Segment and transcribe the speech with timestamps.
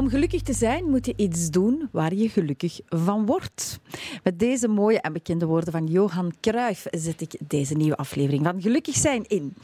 [0.00, 3.80] Om gelukkig te zijn moet je iets doen waar je gelukkig van wordt.
[4.22, 8.62] Met deze mooie en bekende woorden van Johan Cruijff zet ik deze nieuwe aflevering van
[8.62, 9.54] Gelukkig zijn in.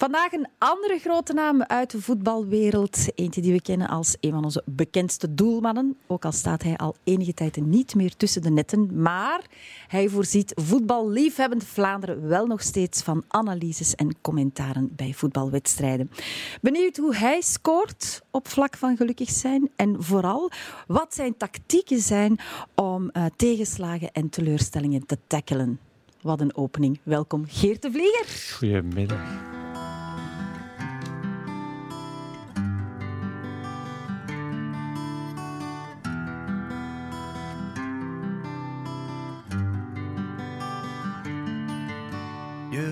[0.00, 3.06] Vandaag een andere grote naam uit de voetbalwereld.
[3.14, 5.96] Eentje die we kennen als een van onze bekendste doelmannen.
[6.06, 9.02] Ook al staat hij al enige tijd niet meer tussen de netten.
[9.02, 9.46] Maar
[9.88, 16.10] hij voorziet voetballiefhebbend Vlaanderen wel nog steeds van analyses en commentaren bij voetbalwedstrijden.
[16.60, 19.70] Benieuwd hoe hij scoort op vlak van gelukkig zijn.
[19.76, 20.50] En vooral
[20.86, 22.38] wat zijn tactieken zijn
[22.74, 25.80] om uh, tegenslagen en teleurstellingen te tackelen.
[26.20, 27.00] Wat een opening.
[27.02, 28.56] Welkom Geert de Vlieger.
[28.56, 29.58] Goedemiddag.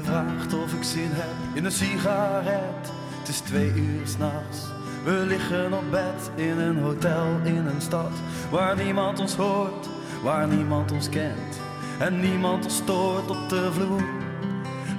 [0.09, 2.93] Vraagt of ik zin heb in een sigaret.
[3.19, 4.59] Het is twee uur s'nachts.
[5.05, 8.13] We liggen op bed in een hotel in een stad
[8.51, 9.89] waar niemand ons hoort,
[10.23, 11.61] waar niemand ons kent
[11.99, 14.03] en niemand ons stoort op de vloer.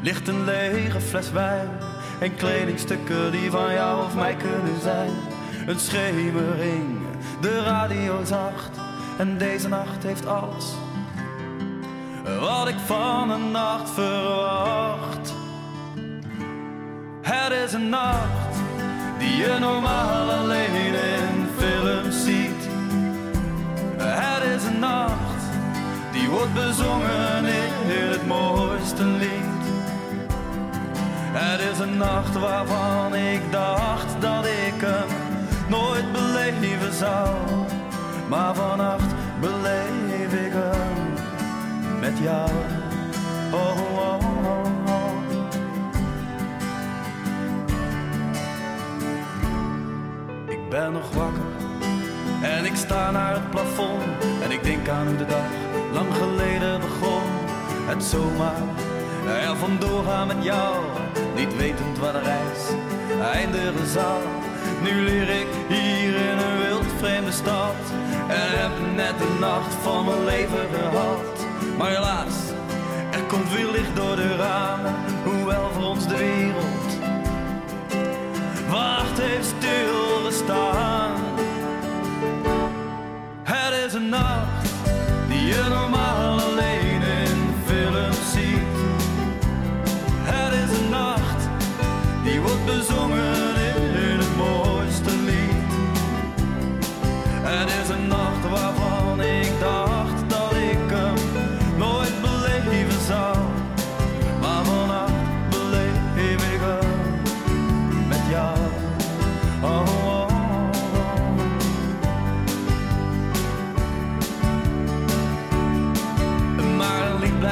[0.02, 1.70] Ligt een lege fles wijn
[2.20, 5.12] en kledingstukken die van jou of mij kunnen zijn.
[5.68, 7.00] Een schemering,
[7.42, 8.78] de radio zacht
[9.18, 10.74] en deze nacht heeft alles
[12.40, 15.34] wat ik van een nacht verwacht.
[17.22, 18.56] Het is een nacht
[19.18, 22.68] die je normaal alleen in films ziet.
[23.98, 25.44] Het is een nacht
[26.12, 29.64] die wordt bezongen in het mooiste lied.
[31.32, 35.08] Het is een nacht waarvan ik dacht dat ik hem
[35.70, 37.36] nooit beleven zou.
[38.30, 40.99] Maar vannacht beleef ik hem
[42.00, 42.50] met jou.
[43.52, 45.18] Oh, oh, oh, oh.
[50.48, 51.44] Ik ben nog wakker
[52.42, 54.04] en ik sta naar het plafond
[54.44, 55.50] en ik denk aan hoe de dag
[55.94, 57.24] lang geleden begon.
[57.88, 58.62] Het zomaar
[59.28, 60.76] er vandoor gaan met jou,
[61.36, 62.70] niet wetend waar de reis
[63.34, 64.22] eindigen zal.
[64.84, 67.76] Nu leer ik hier in een wild vreemde stad
[68.28, 71.29] en heb net de nacht van mijn leven gehad.
[71.80, 72.36] Maar helaas,
[73.12, 76.98] er komt weer licht door de ramen, hoewel voor ons de wereld
[78.70, 81.12] wacht heeft stilgestaan.
[83.44, 84.70] Het is een nacht
[85.28, 88.76] die je normaal alleen in films ziet.
[90.22, 91.50] Het is een nacht
[92.24, 93.56] die wordt bezongen
[94.12, 95.72] in het mooiste lied.
[97.42, 98.08] Het is een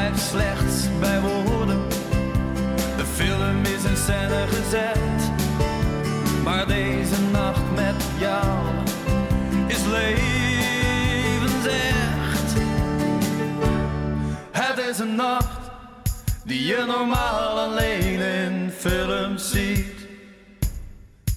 [0.07, 1.87] blijft slechts bij woorden.
[2.97, 5.31] De film is in scène gezet.
[6.43, 8.57] Maar deze nacht met jou
[9.67, 10.13] is levensecht.
[14.51, 15.69] Het is een nacht
[16.43, 20.07] die je normaal alleen in films ziet.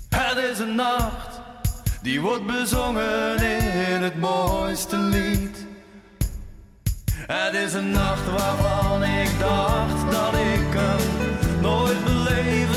[0.09, 1.41] Het is een nacht
[2.03, 3.43] die wordt bezongen
[3.93, 5.50] in het mooiste lied.
[7.33, 11.01] Het is een nacht waarvan ik dacht dat ik hem
[11.61, 12.70] nooit beleven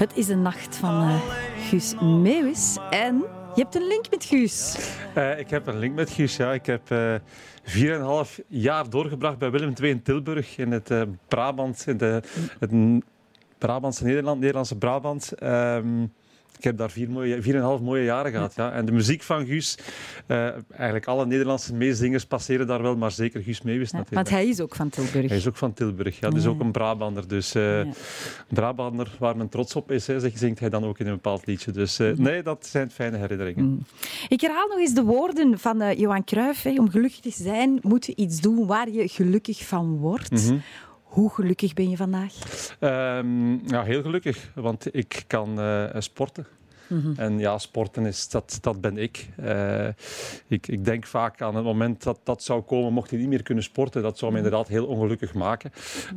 [0.00, 1.20] Het is een nacht van uh,
[1.68, 2.78] Guus Meeuwis.
[2.90, 3.16] En
[3.54, 4.78] je hebt een link met Guus.
[5.16, 6.36] Uh, ik heb een link met Guus.
[6.36, 6.52] Ja.
[6.52, 7.14] Ik heb uh,
[8.26, 10.92] 4,5 jaar doorgebracht bij Willem II in Tilburg, in het
[11.28, 12.22] Brabant, in de,
[12.58, 12.70] het
[13.58, 15.42] Brabantse Nederland, Nederlandse Brabant.
[15.42, 16.12] Um,
[16.60, 18.54] ik heb daar 4,5 mooie, mooie jaren gehad.
[18.54, 18.72] Ja.
[18.72, 19.78] En de muziek van Guus,
[20.26, 24.28] uh, eigenlijk alle Nederlandse meezingers passeren daar wel, maar zeker Guus Meeuwis ja, natuurlijk.
[24.28, 25.28] Want hij is ook van Tilburg.
[25.28, 26.30] Hij is ook van Tilburg, ja.
[26.30, 27.28] Dus ook een Brabander.
[27.28, 27.94] Dus uh, een
[28.48, 31.72] Brabander waar men trots op is, hè, zingt hij dan ook in een bepaald liedje.
[31.72, 33.64] Dus uh, nee, dat zijn fijne herinneringen.
[33.64, 33.84] Mm.
[34.28, 36.62] Ik herhaal nog eens de woorden van Johan Cruijff.
[36.62, 36.78] Hè.
[36.78, 40.30] Om gelukkig te zijn moet je iets doen waar je gelukkig van wordt.
[40.30, 40.56] Mhm.
[41.10, 42.34] Hoe gelukkig ben je vandaag?
[42.78, 46.46] Ehm, ja, heel gelukkig, want ik kan eh, sporten.
[46.86, 47.12] Mhm.
[47.16, 49.28] En ja, sporten is, dat, dat ben ik.
[49.40, 49.86] Uh,
[50.46, 50.68] ik.
[50.68, 53.64] Ik denk vaak aan het moment dat dat zou komen, mocht hij niet meer kunnen
[53.64, 54.02] sporten.
[54.02, 54.46] Dat zou me mhm.
[54.46, 55.72] inderdaad heel ongelukkig maken.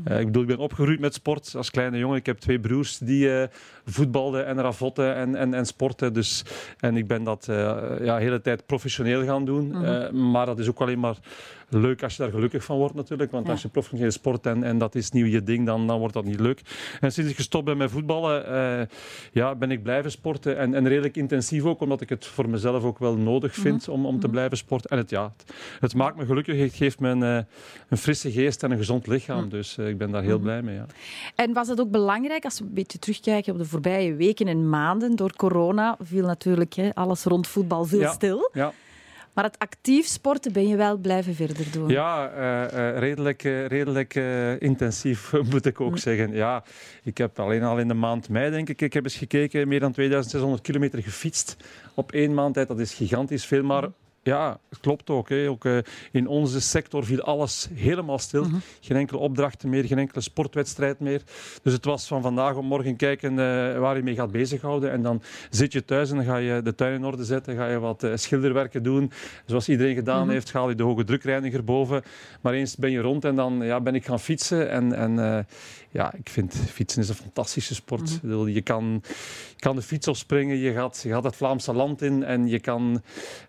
[0.07, 2.18] Uh, ik bedoel, ik ben opgegroeid met sport als kleine jongen.
[2.18, 3.44] Ik heb twee broers die uh,
[3.86, 6.13] voetbalden en ravotten en, en, en sporten.
[6.13, 6.46] Dus,
[6.80, 9.68] en ik ben dat ja, de hele tijd professioneel gaan doen.
[9.68, 10.31] Mhm.
[10.31, 11.18] maar dat is ook alleen maar
[11.74, 13.31] leuk als je daar gelukkig van wordt natuurlijk.
[13.31, 16.14] Want als je professioneel sport en, en dat is nieuw je ding, dan, dan wordt
[16.14, 16.62] dat niet leuk.
[17.00, 18.86] En sinds ik gestopt ben met voetballen, uh,
[19.31, 20.58] ja, ben ik blijven sporten.
[20.58, 23.92] En, en redelijk intensief ook, omdat ik het voor mezelf ook wel nodig vind mhm.
[23.92, 24.31] om, om te mhm.
[24.31, 24.90] blijven sporten.
[24.90, 25.34] En het, ja,
[25.80, 26.60] het, maakt me gelukkig.
[26.60, 27.38] Het geeft me een, uh,
[27.90, 29.40] een frisse geest en een gezond lichaam.
[29.40, 29.50] Mhm.
[29.50, 30.75] Dus uh, ik ben daar heel blij mee.
[30.75, 30.86] Ja.
[31.36, 34.70] En was het ook belangrijk, als we een beetje terugkijken op de voorbije weken en
[34.70, 38.12] maanden, door corona viel natuurlijk hè, alles rond voetbal veel ja.
[38.12, 38.50] stil.
[38.54, 38.74] Ja.
[39.33, 41.89] Maar het actief sporten ben je wel blijven verder doen.
[41.89, 44.15] Ja, uh, uh, redelijk, uh, redelijk
[44.62, 45.97] intensief moet ik ook mm.
[45.97, 46.33] zeggen.
[46.33, 46.63] Ja,
[47.03, 49.80] ik heb alleen al in de maand mei, denk ik, ik heb eens gekeken, meer
[49.80, 51.57] dan 2600 kilometer gefietst
[51.94, 52.68] op één maand tijd.
[52.68, 53.94] Dat is gigantisch veel, maar mm.
[54.24, 55.30] Ja, klopt ook.
[55.30, 55.50] Hè.
[55.50, 55.78] ook uh,
[56.12, 58.44] in onze sector viel alles helemaal stil.
[58.44, 58.56] Mhm.
[58.81, 61.22] Geen enkele opdrachten meer, geen enkele sportwedstrijd meer.
[61.64, 63.38] Dus het was van vandaag op morgen kijken uh,
[63.80, 64.92] waar je mee gaat bezighouden.
[64.92, 67.56] En dan zit je thuis en dan ga je de tuin in orde zetten.
[67.56, 69.12] Ga je wat uh, schilderwerken doen.
[69.46, 72.02] Zoals iedereen gedaan mm heeft, haal je de hoge drukreiniger boven.
[72.42, 74.70] Maar eens ben je rond en dan ja, ben ik gaan fietsen.
[74.70, 75.46] En, en
[75.94, 78.24] ja, ik vind fietsen is een fantastische sport.
[78.24, 79.01] Mm Je kan,
[79.56, 82.60] je kan de fiets opspringen, je gaat, je gaat het Vlaamse land in en je
[82.60, 83.01] kan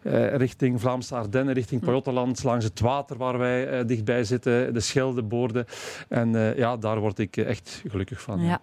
[0.03, 1.81] richting richting Vlaamse Ardennen, richting.
[1.85, 5.67] Pajottenland, langs het water waar wij uh, dichtbij zitten, de Scheldeboorden.
[6.09, 8.41] En uh, ja, daar word ik echt gelukkig van.
[8.41, 8.61] Ja.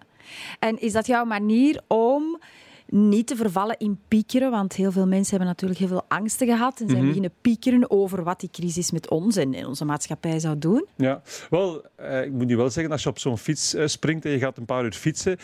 [0.58, 2.11] En is dat jouw manier om
[2.92, 6.80] niet te vervallen in piekeren, want heel veel mensen hebben natuurlijk heel veel angsten gehad
[6.80, 10.58] en zijn mm beginnen piekeren over wat die crisis met ons en onze maatschappij zou
[10.58, 10.86] doen.
[10.96, 14.24] Ja, wel, eh, ik moet nu wel zeggen, als je op zo'n fiets eh, springt
[14.24, 15.36] en je gaat een paar uur fietsen,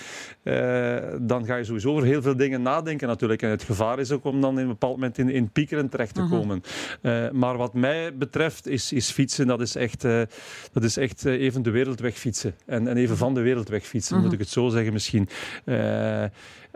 [0.43, 3.43] eh, dan ga je sowieso over heel veel dingen nadenken natuurlijk.
[3.43, 6.15] En het gevaar is ook om dan in een bepaald moment in, in piekeren terecht
[6.15, 6.31] te mhm.
[6.31, 6.63] komen.
[7.33, 10.03] maar wat mij betreft is, is fietsen, dat is echt,
[10.73, 12.55] dat is echt even de wereldweg fietsen.
[12.67, 14.35] En, en even van de wereldweg fietsen, moet mhm.
[14.35, 15.29] ik het zo zeggen misschien.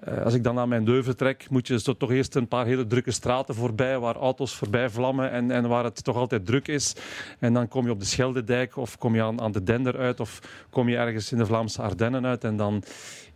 [0.09, 2.67] Uh, als ik dan naar mijn Deuven trek, moet je zo toch eerst een paar
[2.67, 6.69] hele drukke straten voorbij, waar auto's voorbij vlammen en, en waar het toch altijd druk
[6.69, 6.97] is.
[7.39, 10.21] En dan kom je op de Scheldedijk of kom je aan, aan de Dender uit
[10.21, 10.41] of
[10.71, 12.45] kom je ergens in de Vlaamse Ardennen uit.
[12.45, 12.83] En dan,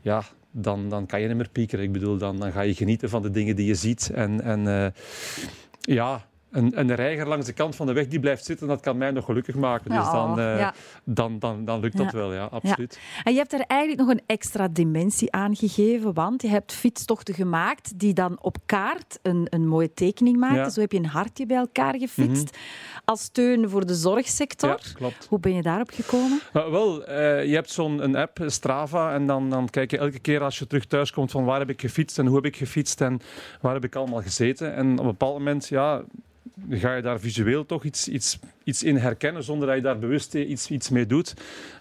[0.01, 1.85] ja, dan, dan kan je niet meer piekeren.
[1.85, 4.11] Ik bedoel, dan, dan ga je genieten van de dingen die je ziet.
[4.15, 4.87] En, en uh,
[5.81, 6.27] ja,
[6.57, 9.11] een, een reiger langs de kant van de weg die blijft zitten, dat kan mij
[9.11, 9.91] nog gelukkig maken.
[9.91, 10.69] dus dan, uh,
[11.05, 12.99] dan, dan, dan lukt dat wel, ja, absoluut.
[13.25, 17.35] En je hebt er eigenlijk nog een extra dimensie aan gegeven, want je hebt fietstochten
[17.35, 20.71] gemaakt die dan op kaart een, een mooie tekening maakten.
[20.71, 22.51] Zo heb je een hartje bij elkaar gefietst.
[22.51, 23.01] Mhm.
[23.05, 24.81] Als steun voor de zorgsector.
[24.95, 25.27] klopt.
[25.29, 26.41] Hoe ben je daarop gekomen?
[26.55, 30.43] Uh, wel, uh, je hebt zo'n app, Strava, en dan, dan kijk je elke keer
[30.43, 33.01] als je terug thuis komt van waar heb ik gefietst en hoe heb ik gefietst
[33.01, 33.21] en
[33.61, 34.75] waar heb ik allemaal gezeten.
[34.75, 36.05] En op een bepaald moment, ja,
[36.71, 40.35] ga je daar visueel toch iets, iets, iets in herkennen zonder dat je daar bewust
[40.35, 41.35] iets, iets mee doet.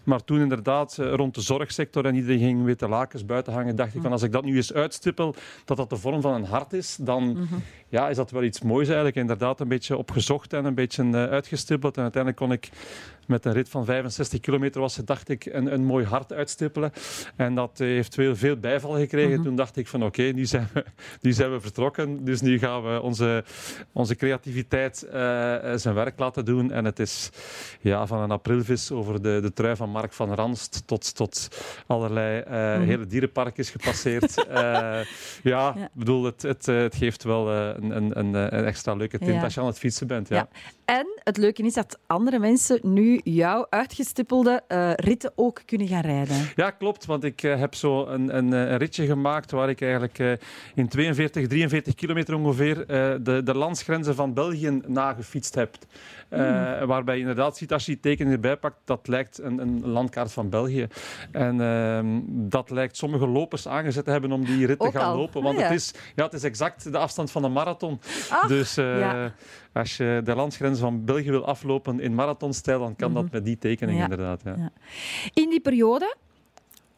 [0.04, 3.96] Maar toen inderdaad eh, rond de zorgsector en iedereen ging witte lakens buiten hangen, dacht
[3.96, 5.36] ik van als ik dat nu eens uitstippel,
[5.66, 7.56] dat dat de vorm van een hart is, dan mhm.
[7.88, 9.16] ja, is dat wel iets moois eigenlijk.
[9.16, 11.98] Inderdaad een beetje opgezocht en een beetje uh, uitgestippeld.
[11.98, 12.70] En uiteindelijk kon ik
[13.28, 16.92] met een rit van 65 kilometer was het, dacht ik, een, een mooi hart uitstippelen.
[17.36, 19.34] En dat heeft veel, veel bijval gekregen.
[19.34, 19.44] Mhm.
[19.44, 20.86] Toen dacht ik van oké, nu, zijn we,
[21.22, 22.26] nu zijn we vertrokken.
[22.26, 23.44] Dus nu gaan we onze,
[23.92, 25.14] onze creativiteit uh,
[25.76, 26.74] zijn werk laten doen.
[26.76, 27.30] En het is
[27.82, 31.48] ja, van een aprilvis over de, de trui van Mark van Ranst tot, tot
[31.88, 34.38] allerlei uh, hele dierenparkjes gepasseerd.
[34.50, 35.00] uh,
[35.44, 39.44] ja, ik bedoel, het, het, het geeft wel een, een, een, een, extra leuke tint
[39.44, 40.30] als je aan het fietsen bent.
[40.30, 40.36] Ja.
[40.36, 40.48] ja.
[40.86, 46.02] En het leuke is dat andere mensen nu jouw uitgestippelde uh, ritten ook kunnen gaan
[46.02, 46.50] rijden.
[46.56, 47.06] Ja, klopt.
[47.06, 50.40] Want ik heb zo een, een, een, ritje gemaakt waar ik eigenlijk
[50.76, 55.78] in 42, 43 kilometer ongeveer de, de landsgrenzen van België nagefietst heb.
[56.30, 56.40] Mm.
[56.86, 60.32] Waarbij je inderdaad ziet, als je die teken erbij pakt, dat lijkt een, een landkaart
[60.32, 60.88] van België.
[61.32, 65.44] En ehm, dat lijkt sommige lopers aangezet te hebben om die rit te gaan lopen.
[65.44, 65.68] Want ah, ja.
[65.68, 68.00] het, is, ja, het is exact de afstand van een marathon.
[68.30, 69.34] Ach, dus ja.
[69.74, 73.34] als je de landsgrenzen van België wil aflopen in marathonstijl, dan kan dat mhm.
[73.34, 74.42] met die tekening inderdaad.
[74.44, 74.72] Ja.
[75.34, 76.16] In die periode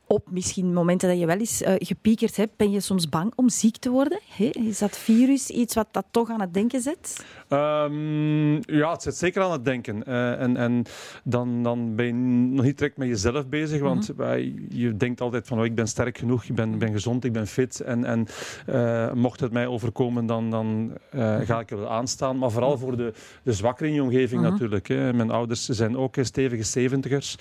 [0.08, 3.50] op misschien momenten dat je wel eens uh, gepiekerd hebt, ben je soms bang om
[3.50, 4.20] ziek te worden?
[4.52, 7.26] Is dat virus iets wat dat toch aan het denken zet?
[7.50, 10.04] Um, ja, het zet zeker aan het denken.
[10.08, 10.84] Uh, en en
[11.24, 14.26] dan, dan ben je nog niet direct met jezelf bezig, want mm
[14.70, 17.48] je denkt altijd van oh, ik ben sterk genoeg, ik ben, ben gezond, ik ben
[17.48, 17.80] fit.
[17.80, 18.28] En, en
[18.70, 21.46] uh, mocht het mij overkomen, dan, dan mhm.
[21.46, 22.38] ga ik er wel aanstaan.
[22.38, 24.52] Maar vooral voor de, de zwakkeren in je omgeving mhm.
[24.52, 24.88] natuurlijk.
[24.88, 25.14] Hè.
[25.14, 27.38] Mijn ouders zijn ook stevige zeventigers.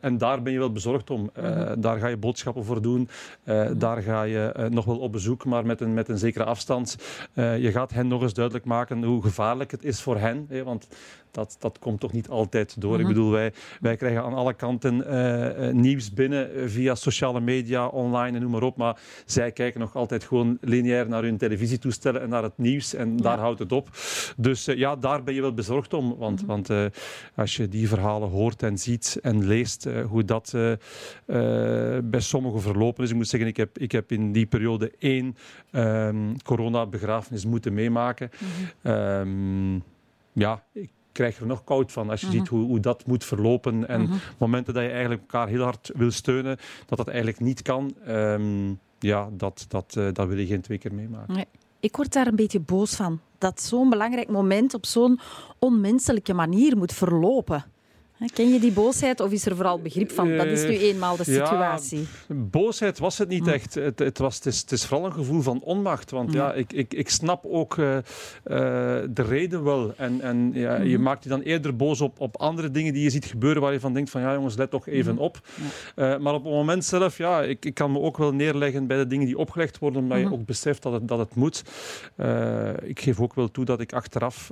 [0.00, 1.30] en daar ben je wel bezorgd om.
[1.34, 3.08] Mhm daar ga je boodschappen voor doen.
[3.76, 6.96] daar ga je nog wel op bezoek, maar met een, met een zekere afstand.
[7.34, 10.46] je gaat hen nog eens duidelijk maken hoe gevaarlijk het is voor hen.
[10.48, 10.88] Hè, want
[11.36, 12.94] dat, dat komt toch niet altijd door.
[12.94, 13.08] Ik mhm.
[13.08, 18.36] bedoel, wij, wij krijgen aan alle kanten uh, nieuws binnen eh, via sociale media, online
[18.36, 18.76] en noem maar op.
[18.76, 22.94] Maar zij kijken nog altijd gewoon lineair naar hun televisietoestellen en naar het nieuws.
[22.94, 23.88] En daar houdt het op.
[24.36, 26.16] Dus uh, ja, daar ben je wel bezorgd om.
[26.16, 26.84] Want, mm want uh,
[27.34, 30.54] als je die verhalen hoort en ziet en leest, hoe dat
[32.04, 33.10] bij sommigen verlopen is.
[33.10, 35.36] Ik moet zeggen, ik heb, ik heb in die periode één
[35.72, 38.30] um, coronabegrafenis moeten meemaken.
[38.38, 39.82] Mm um,
[40.32, 42.54] ja, ik krijg je er nog koud van als je ziet mhm.
[42.54, 43.88] hoe, hoe, dat moet verlopen.
[43.88, 44.14] En mhm.
[44.38, 47.94] momenten dat je eigenlijk elkaar heel hard wil steunen, dat dat eigenlijk niet kan.
[48.06, 51.34] Ehm, ja, dat, dat, uh, dat wil je geen twee keer meemaken.
[51.34, 51.46] Nee.
[51.80, 53.20] Ik word daar een beetje boos van.
[53.38, 55.20] Dat zo'n belangrijk moment op zo'n
[55.58, 57.64] onmenselijke manier moet verlopen.
[58.34, 60.36] Ken je die boosheid of is er vooral begrip van?
[60.36, 61.98] Dat is nu eh, eenmaal de situatie.
[61.98, 63.50] Ja, boosheid was het niet hm.
[63.50, 63.74] echt.
[63.74, 66.10] Het, het, was, het, is, het is vooral een gevoel van onmacht.
[66.10, 68.02] Want ja, ik, ik, ik snap ook uh, uh,
[69.10, 69.94] de reden wel.
[69.96, 71.02] En, en ja, je hm.
[71.02, 73.80] maakt je dan eerder boos op, op andere dingen die je ziet gebeuren waar je
[73.80, 75.20] van denkt van ja jongens, let toch even hm.
[75.20, 75.40] op.
[75.96, 78.96] Uh, maar op het moment zelf, ja, ik, ik kan me ook wel neerleggen bij
[78.96, 81.62] de dingen die opgelegd worden, omdat je ook beseft dat het, dat het moet.
[82.82, 84.50] ik geef ook wel toe dat ik achteraf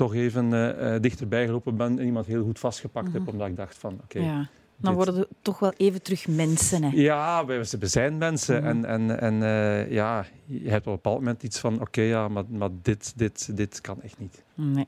[0.00, 3.56] toch even uh, dichterbij gelopen ben en iemand heel goed vastgepakt mm heb, omdat ik
[3.56, 4.18] dacht van oké.
[4.18, 4.48] ja.
[4.76, 6.82] Dan worden we toch wel even terug mensen.
[6.82, 6.90] Hè?
[6.92, 8.56] Ja, wij zijn mensen.
[8.56, 8.66] Mhm.
[8.66, 12.28] En, en, en uh, ja, je hebt op een bepaald moment iets van: oké, ja,
[12.28, 14.42] maar, maar dit, dit, dit kan echt niet.
[14.54, 14.86] Nee.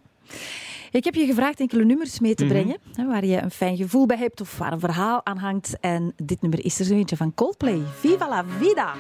[0.91, 2.53] Ik heb je gevraagd enkele nummers mee te mhm.
[2.53, 2.79] brengen,
[3.09, 5.77] waar je een fijn gevoel bij hebt of waar een verhaal aan hangt.
[5.81, 7.83] En dit nummer is er zo eentje van Coldplay.
[8.01, 8.95] Viva la vida!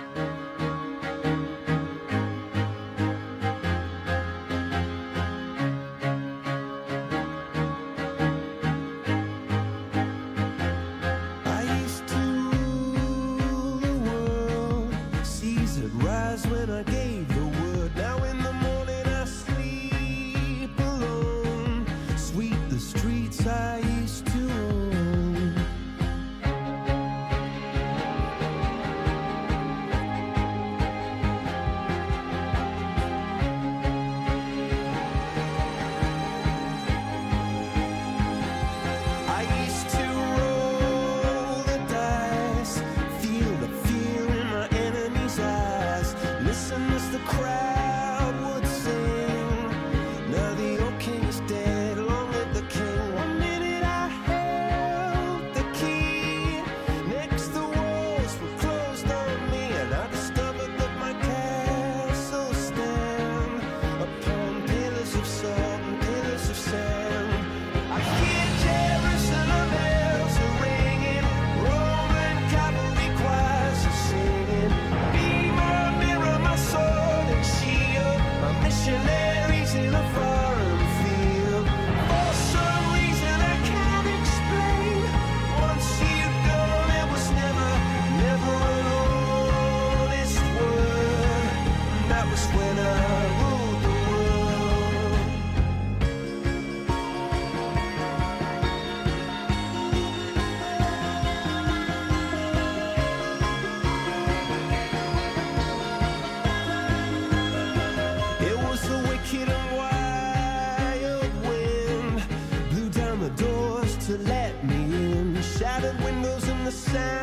[116.92, 117.22] said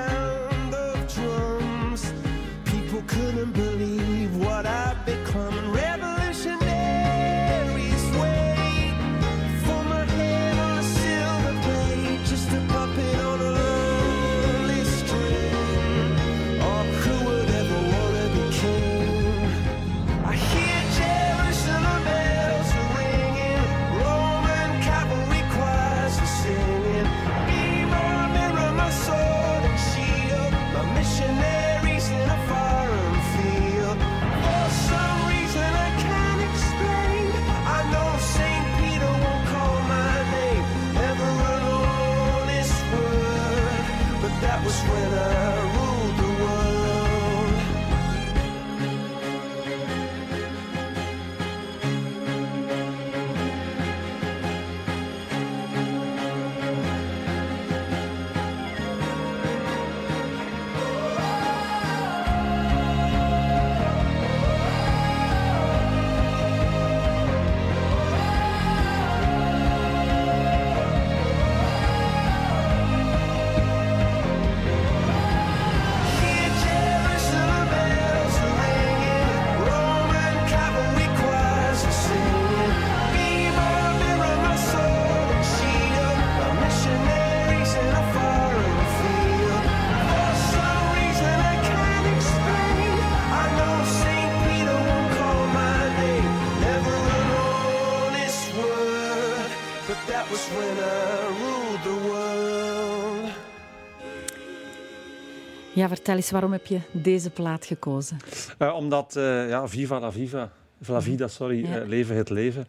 [105.79, 108.17] Ja, vertel eens, waarom heb je deze plaat gekozen?
[108.59, 110.51] Uh, omdat, uh, ja, Viva la Viva.
[110.88, 111.81] La Vida, sorry, ja.
[111.81, 112.67] uh, leven het leven.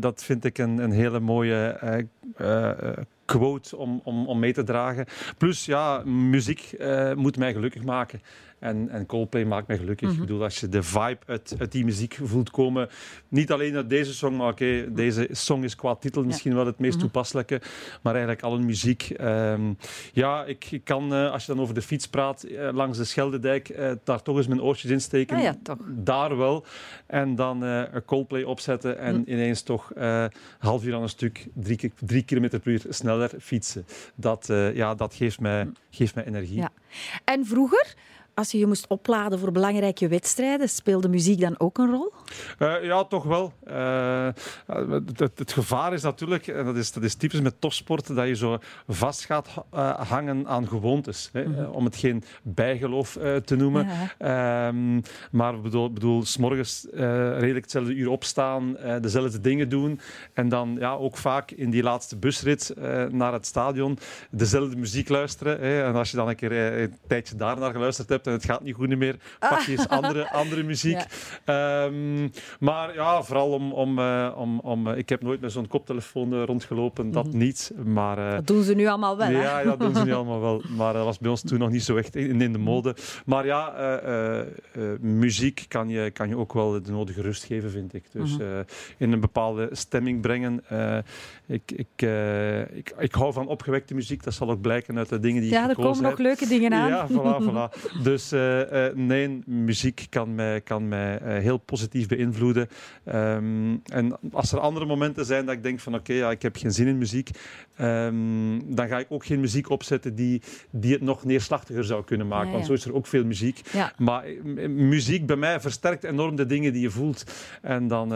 [0.00, 1.78] Dat vind ik een, een hele mooie
[3.24, 5.06] quote om, om, om mee te dragen.
[5.38, 6.76] Plus, ja, muziek
[7.14, 8.20] moet mij gelukkig maken.
[8.62, 10.08] En, en Coldplay maakt mij gelukkig.
[10.08, 10.22] Mm -hmm.
[10.22, 12.88] Ik bedoel, als je de vibe uit, uit, die muziek voelt komen,
[13.28, 16.56] niet alleen uit deze song, maar oké, okay, deze song is qua titel misschien ja.
[16.56, 17.10] wel het meest mm -hmm.
[17.10, 17.60] toepasselijke,
[18.02, 19.14] maar eigenlijk alle muziek.
[19.20, 19.76] Um,
[20.12, 23.04] ja, ik, ik kan, uh, als je dan over de fiets praat, uh, langs de
[23.04, 25.36] Scheldedijk, uh, daar toch eens mijn oortjes in steken.
[25.36, 25.78] Ah, ja, toch.
[25.88, 26.64] Daar wel.
[27.06, 29.22] En dan een Coldplay opzetten en mm.
[29.26, 29.92] ineens toch
[30.58, 33.86] half uur aan een stuk, drie, drie kilometer per uur sneller fietsen.
[34.14, 36.56] Dat, ja, dat geeft, mij, geeft mij energie.
[36.56, 36.70] Ja.
[37.24, 37.94] En vroeger?
[38.34, 42.12] Als je je moest opladen voor belangrijke wedstrijden, speelde muziek dan ook een rol?
[42.58, 43.52] Uh, ja, toch wel.
[43.68, 44.28] Uh,
[44.66, 48.26] het, het, het, gevaar is natuurlijk, en dat is, dat is typisch met topsporten, dat
[48.26, 48.58] je zo
[48.88, 51.28] vast gaat uh, hangen aan gewoontes.
[51.32, 51.64] Hè, mm -hmm.
[51.64, 53.88] Om het geen bijgeloof te noemen.
[54.18, 54.68] Ja.
[54.68, 60.00] Um, maar ik bedoel, bedoel s'morgens redelijk hetzelfde uur opstaan, dezelfde dingen doen.
[60.32, 62.74] En dan ja, ook vaak in die laatste busrit
[63.10, 63.98] naar het stadion
[64.30, 65.60] dezelfde muziek luisteren.
[65.60, 65.84] Hè.
[65.84, 68.74] En als je dan een keer een tijdje daarnaar geluisterd hebt, en het gaat niet
[68.74, 71.00] goed meer, pak je eens andere, andere muziek.
[71.46, 71.84] Ja.
[71.84, 73.72] Um, maar ja, vooral om...
[73.72, 77.30] om, uh, om, om uh, ik heb nooit met zo'n koptelefoon uh, rondgelopen, dat mm
[77.30, 77.40] -hmm.
[77.40, 77.72] niet.
[77.84, 80.62] Maar, dat doen ze nu allemaal wel, Ja, ja dat doen ze nu allemaal wel.
[80.76, 82.96] Maar dat was bij ons toen nog niet zo echt in, in de mode.
[83.24, 83.74] Maar ja,
[85.00, 88.04] muziek kan je, kan je ook wel de nodige rust geven, vind ik.
[88.12, 88.64] Dus mm -hmm.
[88.96, 90.64] in een bepaalde stemming brengen.
[91.46, 92.02] ik, ik,
[92.74, 95.56] ik, ik hou van opgewekte muziek, dat zal ook blijken uit de dingen die ja,
[95.56, 95.62] ik.
[95.64, 96.88] Ja, er komen nog leuke dingen aan.
[96.88, 98.02] Ja, voilà, voilà.
[98.12, 102.68] Dus uh, uh, nee, muziek kan mij, kan mij uh, heel positief beïnvloeden.
[103.14, 106.42] Um, en als er andere momenten zijn dat ik denk van oké, okay, ja, ik
[106.42, 107.30] heb geen zin in muziek,
[107.80, 112.26] um, dan ga ik ook geen muziek opzetten die, die het nog neerslachtiger zou kunnen
[112.26, 112.46] maken.
[112.46, 112.56] Ja, ja.
[112.56, 113.60] Want zo is er ook veel muziek.
[113.72, 113.92] Ja.
[113.98, 114.24] Maar
[114.68, 117.24] muziek bij mij versterkt enorm de dingen die je voelt.
[117.62, 118.08] En dan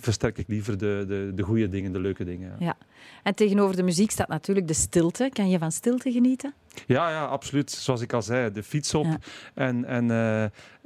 [0.00, 2.56] versterk ik liever de, de, de goede dingen, de leuke dingen.
[2.58, 2.76] Ja.
[3.22, 5.30] En tegenover de muziek staat natuurlijk de stilte.
[5.32, 6.54] Kan je van stilte genieten?
[6.86, 7.70] Ja, ja, absoluut.
[7.70, 9.18] Zoals ik al zei, de fiets op ja.
[9.54, 10.42] en, en uh,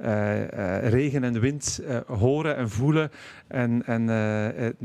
[0.09, 3.11] uh, regen en wind horen en voelen
[3.47, 4.75] en, en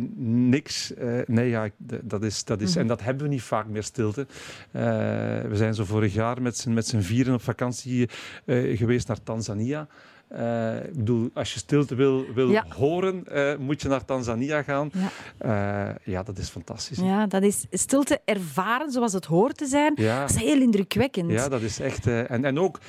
[0.49, 0.93] niks.
[1.27, 1.69] nee, ja,
[2.03, 2.83] dat is, dat is, mm -hmm.
[2.83, 4.27] en dat hebben we niet vaak meer stilte.
[4.71, 8.09] we zijn zo vorig jaar met z'n, met z'n vieren op vakantie
[8.47, 9.88] geweest naar Tanzania.
[10.33, 12.64] Uh, ik bedoel, als je stilte wil, wil ja.
[12.69, 14.91] horen, uh, moet je naar Tanzania gaan.
[14.93, 15.88] Ja.
[15.88, 16.99] Uh, ja, dat is fantastisch.
[16.99, 19.93] Ja, dat is stilte ervaren zoals het hoort te zijn.
[19.95, 20.21] Ja.
[20.21, 21.31] Dat is heel indrukwekkend.
[21.31, 22.07] Ja, dat is echt...
[22.07, 22.81] en, en ook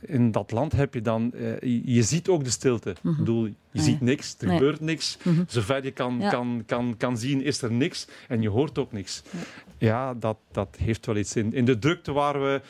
[0.00, 1.32] in dat land heb je dan...
[1.60, 2.88] Je, je, ziet ook de stilte.
[2.88, 3.10] Mm -hmm.
[3.10, 3.84] Ik bedoel, je nee.
[3.84, 4.56] ziet niks, er nee.
[4.56, 5.18] gebeurt niks.
[5.22, 5.44] Mm -hmm.
[5.48, 8.08] Zover je kan, kan, kan, kan zien, is er niks.
[8.28, 9.22] En je hoort ook niks.
[9.30, 9.38] Ja,
[9.78, 11.52] ja dat, dat heeft wel iets in.
[11.52, 12.60] In de drukte waar we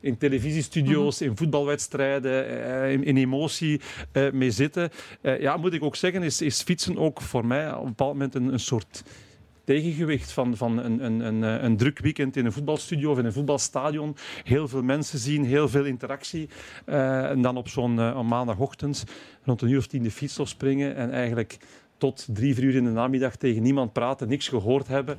[0.00, 1.28] in televisiestudio's, -hmm.
[1.28, 3.80] in voetbalwedstrijden, uh, in, in, emotie
[4.12, 4.90] uh, mee zitten.
[5.22, 8.12] Uh, ja, moet ik ook zeggen, is, is fietsen ook voor mij op een bepaald
[8.12, 9.02] moment een, een soort
[9.64, 13.32] tegengewicht van, van een, een, een, een, druk weekend in een voetbalstudio of in een
[13.32, 14.16] voetbalstadion.
[14.44, 16.48] Heel veel mensen zien, heel veel interactie.
[16.84, 17.94] en dan op zo'n
[18.26, 19.04] maandagochtend
[19.42, 21.56] rond een uur of tien de fiets opspringen en eigenlijk
[21.98, 25.18] tot drie, vier uur in de namiddag tegen niemand praten, niks gehoord hebben.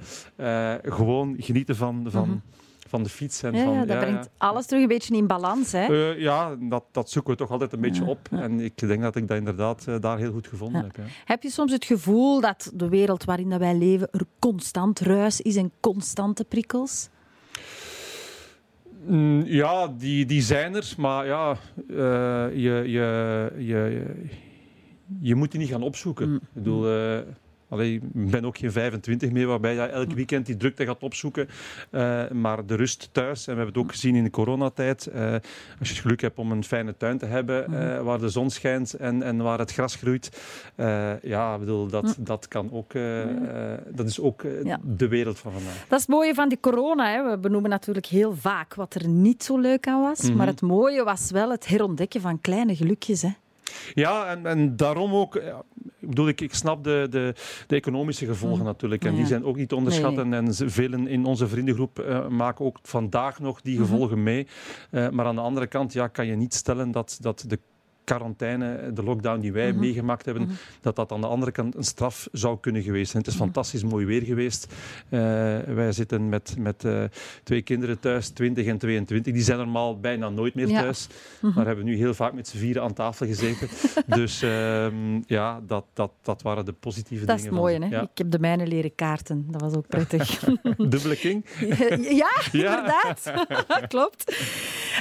[0.84, 2.06] gewoon genieten van...
[2.10, 2.62] van mm -hmm
[2.92, 3.44] van de fiets.
[3.44, 5.72] En ja, van, ja, dat ja, brengt alles terug een beetje in balans.
[5.72, 5.90] Hè?
[5.90, 8.28] Uh, ja, dat, dat zoeken we toch altijd een beetje op.
[8.32, 10.98] En ik denk dat ik dat inderdaad uh, daar heel goed gevonden heb.
[11.26, 15.42] Heb je soms het gevoel dat de wereld waarin dat wij leven er constant ruis
[15.42, 17.10] is en constante prikkels?
[19.06, 20.94] Mm, ja, die, die zijn er.
[20.98, 21.98] Maar ja, uh,
[22.54, 24.06] je, je, je,
[25.20, 26.30] je moet die niet gaan opzoeken.
[26.30, 26.36] Mm.
[26.36, 26.86] Ik bedoel...
[27.72, 31.48] Allee, ik ben ook geen 25 meer, waarbij je elk weekend die drukte gaat opzoeken.
[31.92, 35.32] Uh, maar de rust thuis, en we hebben het ook gezien in de coronatijd, uh,
[35.80, 38.50] als je het geluk hebt om een fijne tuin te hebben, uh, waar de zon
[38.50, 40.42] schijnt en, en waar het gras groeit.
[41.22, 42.94] ja, bedoel, dat, dat, kan ook,
[43.90, 44.80] dat is ook ja.
[44.84, 45.86] de wereld van vandaag.
[45.88, 47.12] Dat is het mooie van die corona.
[47.12, 47.30] Hè.
[47.30, 50.22] We benoemen natuurlijk heel vaak wat er niet zo leuk aan was.
[50.22, 50.38] Mm -hmm.
[50.38, 53.22] Maar het mooie was wel het herontdekken van kleine gelukjes.
[53.22, 53.32] Hè.
[53.94, 55.36] Ja, en, en daarom ook...
[55.36, 57.34] Ik bedoel, ik, ik snap de, de,
[57.68, 58.66] de economische gevolgen mm.
[58.66, 59.06] natuurlijk.
[59.06, 59.18] En ja.
[59.18, 60.30] die zijn ook niet te onderschatten.
[60.30, 60.40] Nee.
[60.40, 64.34] En velen in onze vriendengroep uh, maken ook vandaag nog die gevolgen mm -hmm.
[64.34, 64.48] mee.
[64.92, 67.60] Uh, maar aan de andere kant ja, kan je niet stellen dat, dat de
[68.04, 70.50] quarantaine, de lockdown die wij meegemaakt hebben,
[70.82, 73.24] dat dat aan de andere kant een straf zou kunnen geweest zijn.
[73.24, 74.74] Het is fantastisch mooi weer geweest.
[75.10, 75.20] Eh,
[75.60, 77.04] wij zitten met, met eh,
[77.44, 79.34] twee kinderen thuis, 20 en 22.
[79.34, 80.82] Die zijn normaal bijna nooit meer Ja.
[80.82, 81.08] thuis.
[81.56, 83.68] Maar hebben nu heel vaak met z'n vieren aan tafel gezeten.
[84.20, 87.58] dus ehm, ja, dat, dat, dat waren de positieve Dat is dingen.
[87.58, 87.96] het mooie, van- hè?
[87.96, 88.02] Ja.
[88.02, 89.46] Ik heb de mijne leren kaarten.
[89.52, 90.40] Dat was ook prettig.
[90.90, 91.46] Dubbele king.
[92.24, 93.32] ja, inderdaad.
[93.88, 94.36] Klopt.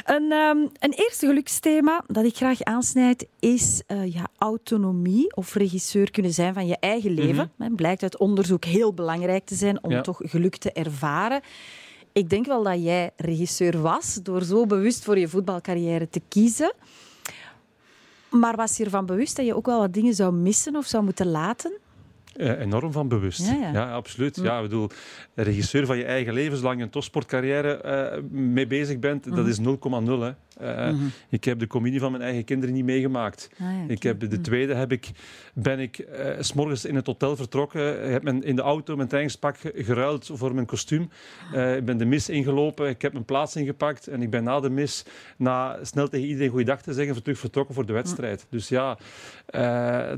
[0.05, 6.11] Een, ehm, een eerste geluksthema dat ik graag aansnijd is eh, ja, autonomie of regisseur
[6.11, 7.53] kunnen zijn van je eigen leven.
[7.59, 10.00] Het blijkt uit onderzoek heel belangrijk te zijn om Ja.
[10.00, 11.40] toch geluk te ervaren.
[12.12, 16.72] Ik denk wel dat jij regisseur was door zo bewust voor je voetbalcarrière te kiezen.
[18.31, 21.05] Maar was je ervan bewust dat je ook wel wat dingen zou missen of zou
[21.05, 21.72] moeten laten?
[22.40, 23.46] Eh, enorm van bewust.
[23.46, 23.92] Ja, ja.
[23.92, 24.37] absoluut.
[24.42, 24.90] Ja, ik bedoel,
[25.35, 29.59] regisseur van je eigen leven, zolang je een topsportcarrière eh, mee bezig bent, dat is
[29.59, 29.64] 0,0.
[30.58, 30.92] Eh,
[31.28, 33.50] Ik heb de communie van mijn eigen kinderen niet meegemaakt.
[33.52, 35.10] Ah, ja, Ik heb de tweede heb ik,
[35.54, 38.10] ben ik eh, s s'morgens in het hotel vertrokken.
[38.12, 41.10] Heb mijn, in de auto mijn trainingspak ge- geruild voor mijn kostuum.
[41.52, 42.88] Eh, ik ben de mis ingelopen.
[42.88, 44.06] Ik heb mijn plaats ingepakt.
[44.06, 45.04] En ik ben na de mis,
[45.36, 48.46] na snel tegen iedereen goeiedag te zeggen, terug vertrokken voor de wedstrijd.
[48.50, 48.98] Dus ja,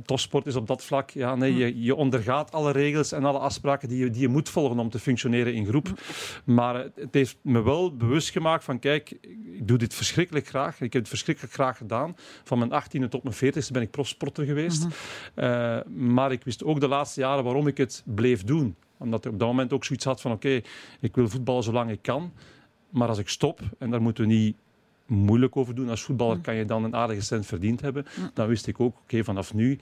[0.04, 1.10] topsport is op dat vlak.
[1.10, 4.48] Ja, nee, je, je ondergaat alle regels en alle afspraken die je, die je moet
[4.48, 6.00] volgen om te functioneren in groep.
[6.44, 10.74] Maar het heeft me wel bewust gemaakt van, kijk, ik doe dit verschrikkelijk graag.
[10.80, 12.16] Ik heb het verschrikkelijk graag gedaan.
[12.44, 14.86] Van mijn 18e tot mijn 40e ben ik profsporter geweest.
[15.34, 18.76] Eh, maar ik wist ook de laatste jaren waarom ik het bleef doen.
[18.98, 20.60] Omdat ik op dat moment ook zoiets had van, oké,
[21.00, 22.32] ik wil voetballen zolang ik kan.
[22.90, 24.56] Maar als ik stop, en daar moeten we niet
[25.06, 28.06] moeilijk over doen, als voetballer kan je dan een aardige cent verdiend hebben.
[28.34, 29.78] Dan wist ik ook, oké, vanaf nu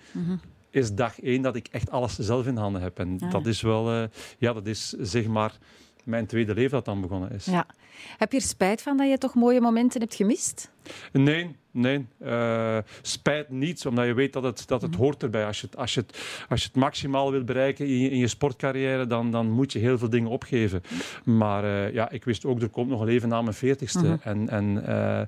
[0.71, 2.99] is dag één dat ik echt alles zelf in handen heb.
[2.99, 3.29] En Ja.
[3.29, 4.09] dat is wel, eh,
[4.39, 5.59] ja, dat is zeg maar
[6.05, 7.45] mijn tweede leven dat dan begonnen is.
[7.45, 7.67] Ja.
[8.17, 10.71] Heb je er spijt van dat je toch mooie momenten hebt gemist?
[11.13, 12.07] Nee, nee.
[12.19, 15.47] Eh, spijt niet, omdat je weet dat het, dat het hoort erbij.
[15.47, 18.19] Als je het, als, je het, als je het maximaal wil bereiken in je, in
[18.19, 20.83] je sportcarrière, dan, dan moet je heel veel dingen opgeven.
[21.25, 24.19] Maar eh, ja, ik wist ook, er komt nog een leven na mijn veertigste.
[24.23, 25.21] En, en eh,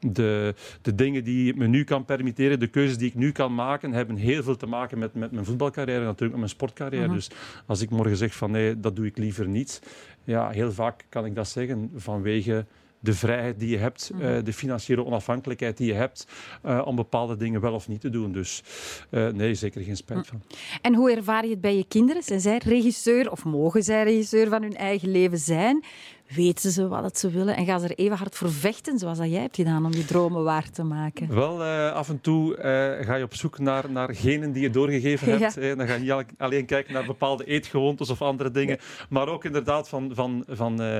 [0.00, 3.54] de, de dingen die ik me nu kan permitteren, de keuzes die ik nu kan
[3.54, 7.08] maken, hebben heel veel te maken met, met mijn voetbalcarrière en natuurlijk met mijn sportcarrière.
[7.08, 7.30] Dus
[7.66, 9.82] als ik morgen zeg van nee, dat doe ik liever niet.
[10.24, 12.66] Ja, heel vaak kan ik dat zeggen vanwege
[13.02, 16.26] de vrijheid die je hebt, eh, de financiële onafhankelijkheid die je hebt
[16.62, 18.32] eh, om bepaalde dingen wel of niet te doen.
[18.32, 18.62] Dus
[19.10, 20.42] eh, nee, zeker geen spijt van.
[20.82, 22.22] En hoe ervaar je het bij je kinderen?
[22.22, 25.84] Zijn zij regisseur of mogen zij regisseur van hun eigen leven zijn?
[26.34, 29.18] Weten ze wat het ze willen en gaan ze er even hard voor vechten zoals
[29.18, 31.34] dat jij hebt gedaan om je dromen waar te maken?
[31.34, 34.70] Wel, eh, af en toe eh, ga je op zoek naar, naar genen die je
[34.70, 35.38] doorgegeven Ja.
[35.38, 35.78] hebt.
[35.78, 39.44] Dan ga je niet al- alleen kijken naar bepaalde eetgewoontes of andere dingen, maar ook
[39.44, 40.98] inderdaad van, van, van eh,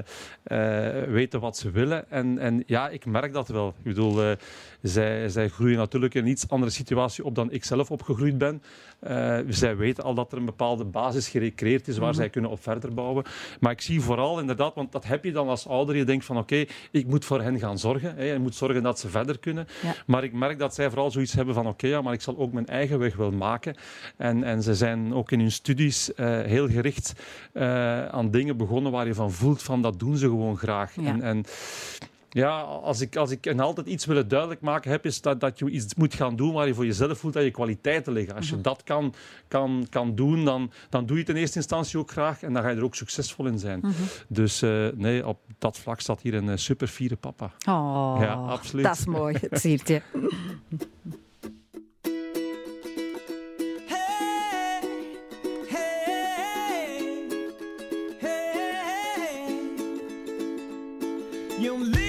[1.09, 2.11] weten wat ze willen.
[2.11, 3.69] En, en ja, ik merk dat wel.
[3.69, 4.37] Ik bedoel,
[4.83, 8.63] zij, zij groeien natuurlijk in een iets andere situatie op dan ik zelf opgegroeid ben.
[9.01, 12.63] Eh, zij weten al dat er een bepaalde basis gecreëerd is waar zij kunnen op
[12.63, 13.25] verder bouwen.
[13.61, 16.39] Maar ik zie vooral inderdaad, want dat heb je dan als ouder, je denkt van
[16.39, 18.17] oké, ik moet voor hen gaan zorgen.
[18.17, 18.33] Hè.
[18.33, 19.67] Je moet zorgen dat ze verder kunnen.
[19.83, 19.95] Ja.
[20.07, 22.53] Maar ik merk dat zij vooral zoiets hebben van oké, ja, maar ik zal ook
[22.53, 23.75] mijn eigen weg wel maken.
[24.17, 27.13] En, en ze zijn ook in hun studies eh, heel gericht
[27.53, 30.95] eh, aan dingen begonnen waar je van voelt van dat doen ze gewoon graag.
[30.95, 31.07] Ja.
[31.07, 31.45] En, en
[32.35, 35.59] ja, als ik, als ik en altijd iets willen duidelijk maken heb, is dat, dat
[35.59, 38.37] je iets moet gaan doen waar je voor jezelf voelt dat je kwaliteiten liggen.
[38.37, 39.15] Als je dat kan,
[39.49, 42.63] kan, kan doen, dan, dan doe je het in eerste instantie ook graag en dan
[42.63, 43.85] ga je er ook succesvol in zijn.
[44.29, 47.53] Dus eh, nee, op dat vlak staat hier een eh, super fiere papa.
[47.69, 48.85] Oh, Ja, absoluut.
[48.85, 50.03] Dat is mooi, het ziet je.
[58.21, 58.39] Hey,
[61.61, 62.02] hey,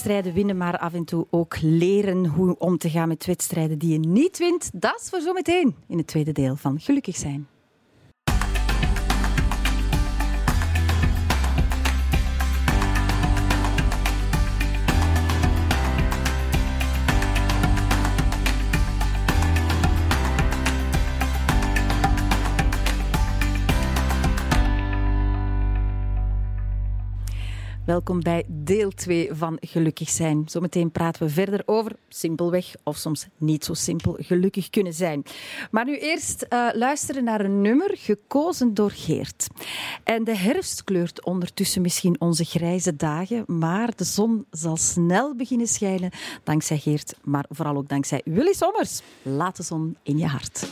[0.00, 3.92] wedstrijden winnen, maar af en toe ook leren hoe om te gaan met wedstrijden die
[3.92, 4.70] je niet wint.
[4.72, 7.46] Dat is voor zometeen in het tweede deel van Gelukkig zijn.
[27.90, 30.42] Welkom bij deel 2 van Gelukkig zijn.
[30.46, 35.22] Zometeen praten we verder over simpelweg of soms niet zo simpel gelukkig kunnen zijn.
[35.70, 39.46] Maar nu eerst eh, luisteren naar een nummer gekozen door Geert.
[40.04, 45.66] En de herfst kleurt ondertussen misschien onze grijze dagen, maar de zon zal snel beginnen
[45.68, 46.10] schijnen
[46.44, 49.02] dankzij Geert, maar vooral ook dankzij Willy Sommers.
[49.22, 50.68] Laat de zon in je hart.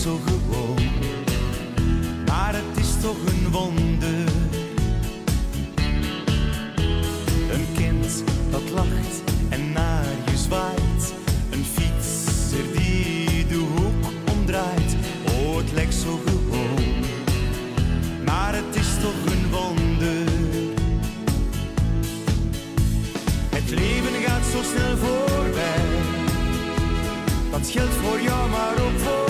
[0.00, 0.78] Zo gewoon.
[2.26, 4.32] Maar het is toch een wonder.
[7.50, 11.14] Een kind dat lacht en naar je zwaait.
[11.50, 14.96] Een fietser die de hoek omdraait.
[15.26, 17.04] Oh, het lijkt zo gewoon.
[18.24, 20.28] Maar het is toch een wonder.
[23.50, 25.88] Het leven gaat zo snel voorbij.
[27.50, 29.29] Dat geldt voor jou, maar ook voor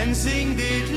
[0.00, 0.90] en zing dit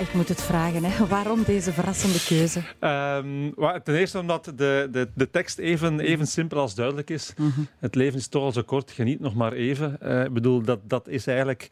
[0.00, 0.84] ik moet het vragen.
[0.84, 1.06] Hè.
[1.06, 2.62] Waarom deze verrassende keuze?
[2.78, 7.34] Ehm, ten eerste omdat de, de, de tekst even, even simpel als duidelijk is.
[7.78, 10.00] Het leven is toch al zo kort, geniet nog maar even.
[10.00, 11.70] Eh, ik bedoel, dat, dat is eigenlijk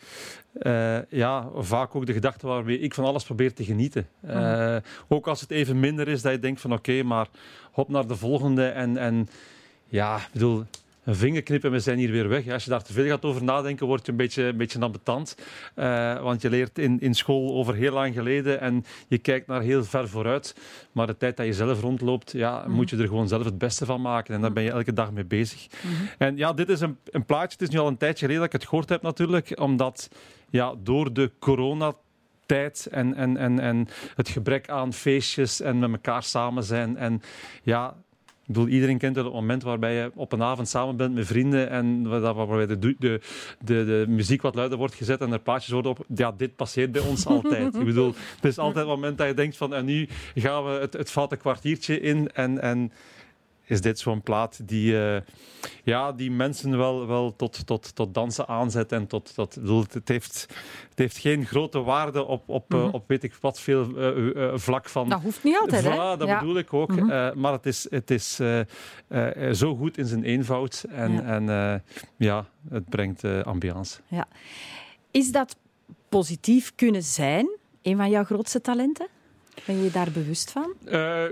[0.52, 4.06] eh, ja, vaak ook de gedachte waarmee ik van alles probeer te genieten.
[4.20, 4.76] Eh,
[5.08, 7.28] ook als het even minder is, dat je denkt van oké, maar
[7.72, 8.66] hop naar de volgende.
[8.66, 9.28] En, en
[9.86, 10.64] ja, ik bedoel,
[11.08, 12.48] een vingerknip en we zijn hier weer weg.
[12.48, 15.36] Als je daar te veel gaat over nadenken, word je een beetje, een beetje ambetant.
[15.74, 19.60] Eh, want je leert in, in school over heel lang geleden en je kijkt naar
[19.60, 20.56] heel ver vooruit.
[20.92, 23.84] Maar de tijd dat je zelf rondloopt, ja, moet je er gewoon zelf het beste
[23.84, 24.34] van maken.
[24.34, 25.66] En daar ben je elke dag mee bezig.
[26.18, 27.58] En ja, dit is een, een plaatje.
[27.58, 29.60] Het is nu al een tijdje geleden dat ik het gehoord heb natuurlijk.
[29.60, 30.08] Omdat
[30.50, 31.94] ja, door de corona
[32.46, 36.96] tijd en, en, en, en het gebrek aan feestjes en met elkaar samen zijn.
[36.96, 37.22] En
[37.62, 37.96] ja,
[38.48, 41.70] Ik bedoel, iedereen kent het moment waarbij je op een avond samen bent met vrienden
[41.70, 43.20] en waar- waarbij de, de, de,
[43.64, 46.04] de muziek wat luider wordt gezet en er plaatjes worden op.
[46.14, 47.74] Ja, dit passeert bij ons altijd.
[47.74, 50.70] Ik bedoel, het is altijd het moment dat je denkt van en nu gaan we
[50.70, 52.92] het, het foute kwartiertje in en, en
[53.68, 55.20] is dit zo'n plaat die, eh,
[55.84, 58.92] ja, die mensen wel, wel tot, tot, tot dansen aanzet.
[58.92, 59.54] En tot, tot,
[59.92, 60.46] het, heeft,
[60.88, 62.94] het heeft geen grote waarde op, op, eh, Mhm.
[62.94, 65.08] op weet ik wat veel eh, vlak van...
[65.08, 65.90] Dat hoeft niet altijd, hè?
[65.92, 66.38] Voilà, dat Ja.
[66.38, 66.96] bedoel ik ook.
[66.96, 67.40] Mhm.
[67.40, 68.34] Maar het is, het is
[69.52, 70.84] zo goed in zijn eenvoud.
[70.90, 71.18] En Ja.
[71.22, 71.82] ja, en,
[72.16, 74.00] ja het brengt ambiance.
[75.10, 75.56] Is dat
[76.08, 77.48] positief kunnen zijn
[77.82, 79.06] een van jouw grootste talenten?
[79.64, 80.72] Ben je daar bewust van?
[80.84, 81.22] Eh,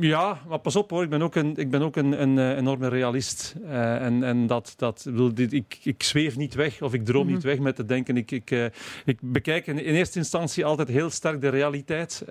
[0.00, 2.56] ja, maar pas op hoor, ik ben ook een, ik ben ook een, een eh,
[2.56, 3.54] enorme realist.
[3.66, 7.34] Eh, en en dat, dat, dit, ik, ik zweef niet weg of ik droom Mhm.
[7.34, 8.16] niet weg met te denken.
[8.16, 8.70] Ik, ik,
[9.04, 12.24] ik bekijk in, in eerste instantie altijd heel sterk de realiteit.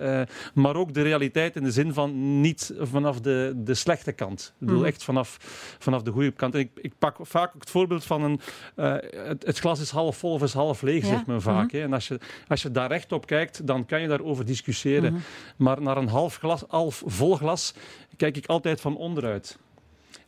[0.54, 4.52] maar ook de realiteit in de zin van niet vanaf de, de slechte kant.
[4.54, 4.86] Ik bedoel Mhm.
[4.88, 5.36] echt vanaf,
[5.78, 6.54] vanaf de goede kant.
[6.54, 8.40] En ik, ik pak vaak ook het voorbeeld van een,
[9.26, 11.08] het, het glas is half vol of is half leeg, Ja.
[11.08, 11.66] zegt men vaak.
[11.66, 11.76] Mhm.
[11.76, 11.82] hè.
[11.82, 15.22] En als je, als je daar recht op kijkt, dan kan je daarover discussiëren.
[15.56, 17.74] Maar naar een half, glas, half vol glas
[18.16, 19.58] kijk ik altijd van onderuit.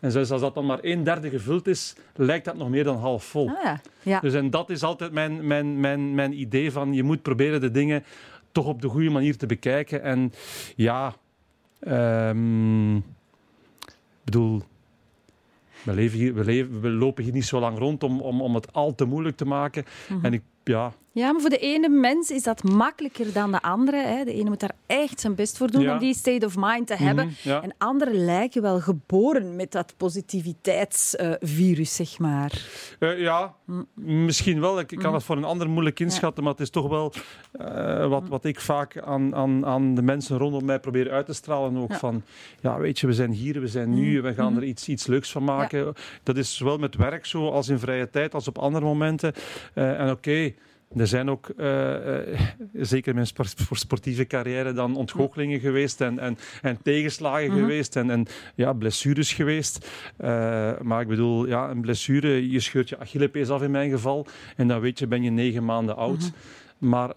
[0.00, 2.96] En zelfs als dat dan maar een derde gevuld is, lijkt dat nog meer dan
[2.96, 3.48] half vol.
[3.48, 3.80] Ah, ja.
[4.02, 4.20] ja.
[4.20, 7.70] Dus en dat is altijd mijn, mijn, mijn, mijn idee van je moet proberen de
[7.70, 8.04] dingen
[8.52, 10.02] toch op de goede manier te bekijken.
[10.02, 10.32] En
[10.76, 11.14] ja,
[11.80, 13.04] ik
[14.24, 14.62] bedoel,
[15.82, 18.54] we, leven hier, we, leven, we lopen hier niet zo lang rond om, om, om
[18.54, 19.84] het al te moeilijk te maken.
[20.08, 20.24] Mhm.
[20.24, 23.96] En ik, ja, Ja, maar voor de ene mens is dat makkelijker dan de andere.
[23.96, 24.24] Hè.
[24.24, 25.92] De ene moet daar echt zijn best voor doen Ja.
[25.92, 27.24] om die state of mind te hebben.
[27.26, 27.62] mhm, ja.
[27.62, 32.52] En anderen lijken wel geboren met dat positiviteitsvirus, zeg maar.
[32.98, 33.86] Eh, ja, Mm.
[33.94, 34.78] misschien wel.
[34.78, 35.14] Ik ik kan Mm.
[35.14, 37.12] het voor een ander moeilijk inschatten, maar het is toch wel
[37.52, 41.32] eh, wat, wat ik vaak aan, aan, aan de mensen rondom mij probeer uit te
[41.32, 41.76] stralen.
[41.76, 42.22] Ook van,
[42.60, 44.60] ja, weet je, we zijn hier, we zijn nu, we gaan Mhm.
[44.62, 45.94] er iets, iets leuks van maken.
[46.22, 49.32] Dat is zowel met werk zo, als in vrije tijd, als op andere momenten.
[49.74, 50.52] Eh, en oké,
[50.94, 52.38] er zijn ook, eh, eh,
[52.72, 57.58] zeker in mijn sportieve carrière, dan ontgoochelingen geweest en, en, en tegenslagen Mhm.
[57.58, 59.90] geweest en, en ja, blessures geweest.
[60.16, 64.26] Eh, maar ik bedoel, ja, een blessure, je scheurt je Achillespees af in mijn geval.
[64.56, 66.18] En dan weet je, ben je negen maanden oud.
[66.78, 66.88] Mhm.
[66.90, 67.12] Maar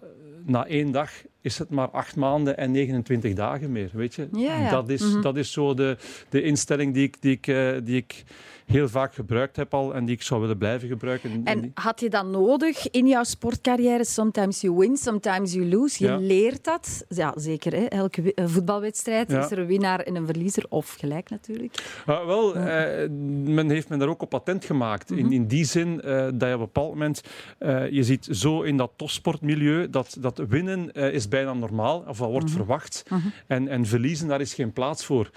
[0.46, 1.10] na één dag
[1.40, 4.28] is het maar acht maanden en 29 dagen meer, weet je.
[4.32, 4.70] Ja, ja.
[4.70, 5.20] Dat, is, Mhm.
[5.22, 5.96] dat is zo de,
[6.28, 7.44] de instelling die ik, die, ik,
[7.84, 8.24] die ik
[8.70, 11.40] heel vaak gebruikt heb al en die ik zou willen blijven gebruiken.
[11.44, 14.04] En had je dat nodig in jouw sportcarrière?
[14.04, 16.04] Sometimes you win, sometimes you lose.
[16.04, 16.16] Je Ja.
[16.16, 17.04] leert dat.
[17.08, 17.72] Ja, zeker.
[17.72, 17.84] Hè?
[17.84, 19.44] Elke voetbalwedstrijd Ja.
[19.44, 20.64] is er een winnaar en een verliezer.
[20.68, 22.02] Of gelijk natuurlijk.
[22.06, 23.08] Wel, eh,
[23.44, 25.10] men heeft me daar ook op patent gemaakt.
[25.10, 25.18] Mhm.
[25.18, 27.22] in, in die zin eh, dat je op een bepaald moment...
[27.58, 32.28] eh, je ziet zo in dat topsportmilieu dat, dat winnen is bijna normaal, of dat
[32.30, 32.54] wordt Mhm.
[32.56, 33.02] verwacht.
[33.08, 33.20] Mhm.
[33.46, 35.30] En, en verliezen, daar is geen plaats voor.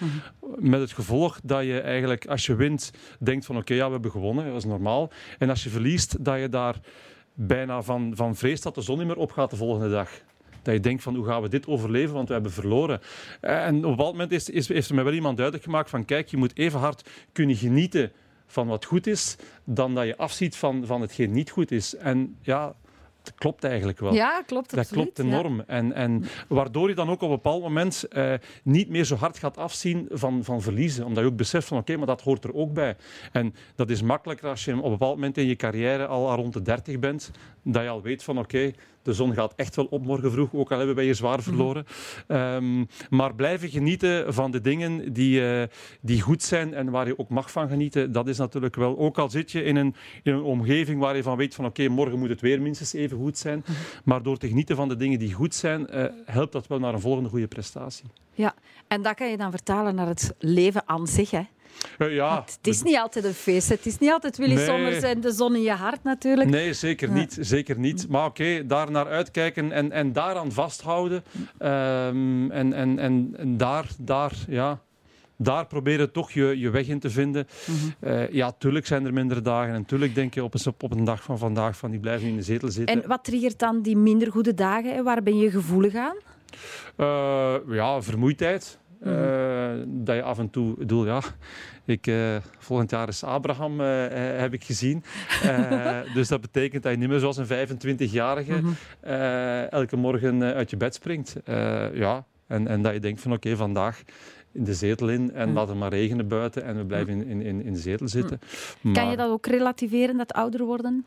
[0.57, 2.91] Met het gevolg dat je eigenlijk, als je wint,
[3.25, 5.11] denkt van oké, ja, we hebben gewonnen, dat is normaal.
[5.39, 6.79] En als je verliest, dat je daar
[7.33, 10.09] bijna van, van vreest dat de zon niet meer opgaat de volgende dag.
[10.61, 13.01] Dat je denkt van hoe gaan we dit overleven, want we hebben verloren.
[13.41, 16.05] En op een bepaald moment is, is, heeft er mij wel iemand duidelijk gemaakt van
[16.05, 18.11] kijk, je moet even hard kunnen genieten
[18.47, 21.95] van wat goed is, dan dat je afziet van, van hetgeen niet goed is.
[21.95, 22.75] En ja,
[23.35, 24.13] klopt eigenlijk wel.
[24.13, 24.69] Ja, klopt.
[24.69, 25.03] Dat absoluut.
[25.03, 25.63] klopt enorm.
[25.67, 29.37] En, en waardoor je dan ook op een bepaald moment eh, niet meer zo hard
[29.37, 31.05] gaat afzien van, van verliezen.
[31.05, 32.95] Omdat je ook beseft van oké, maar dat hoort er ook bij.
[33.31, 36.53] En dat is makkelijker als je op een bepaald moment in je carrière al rond
[36.53, 37.31] de 30 bent.
[37.63, 38.71] Dat je al weet van oké,
[39.03, 41.85] de zon gaat echt wel op morgen vroeg, ook al hebben wij je zwaar verloren.
[42.27, 45.67] Ehm, maar blijven genieten van de dingen die, eh,
[46.01, 48.97] die goed zijn en waar je ook mag van genieten, dat is natuurlijk wel...
[48.97, 51.87] Ook al zit je in een, in een omgeving waar je van weet van oké,
[51.87, 53.65] morgen moet het weer minstens even goed zijn.
[54.03, 56.93] Maar door te genieten van de dingen die goed zijn, eh, helpt dat wel naar
[56.93, 58.05] een volgende goede prestatie.
[58.33, 58.53] Ja.
[58.87, 61.31] En dat kan je dan vertalen naar het leven aan zich.
[61.31, 61.41] Hè.
[61.97, 63.69] Eh, ja, Want het is niet altijd een feest.
[63.69, 64.65] Het is niet altijd Willy Nee.
[64.65, 66.49] Sommers en de zon in je hart natuurlijk.
[66.49, 67.13] Nee, zeker Ja.
[67.13, 67.37] niet.
[67.39, 68.09] Zeker niet.
[68.09, 71.23] Maar oké, daar naar uitkijken en, en daaraan vasthouden.
[71.57, 74.79] Ehm, en en, en, en daar, daar, ja,
[75.37, 77.47] daar proberen toch je, je weg in te vinden.
[77.65, 78.09] Mhm.
[78.09, 79.73] Eh, ja, tuurlijk zijn er mindere dagen.
[79.73, 82.35] En tuurlijk denk je op een, op een dag van vandaag van die blijven in
[82.35, 83.01] de zetel zitten.
[83.01, 84.93] En wat triggert dan die minder goede dagen?
[84.93, 85.03] Hè?
[85.03, 86.15] Waar ben je gevoelig aan?
[86.95, 88.77] Eh, ja, vermoeidheid.
[89.03, 89.13] Mhm.
[89.13, 91.21] Eh, dat je af en toe, ik bedoel, ja,
[91.85, 93.87] ik, eh, volgend jaar is Abraham, eh,
[94.39, 95.03] heb ik gezien.
[96.13, 98.71] Dus dat betekent dat je niet meer zoals een 25-jarige Mhm.
[99.69, 101.35] elke morgen uit je bed springt.
[101.93, 104.03] Ja, en, en dat je denkt van oké, vandaag
[104.51, 105.57] in de zetel in en Mhm.
[105.57, 108.39] laat het maar regenen buiten en we blijven in, in, in de zetel zitten.
[108.81, 111.05] Kan Maar- je dat ook relativeren, dat ouder worden?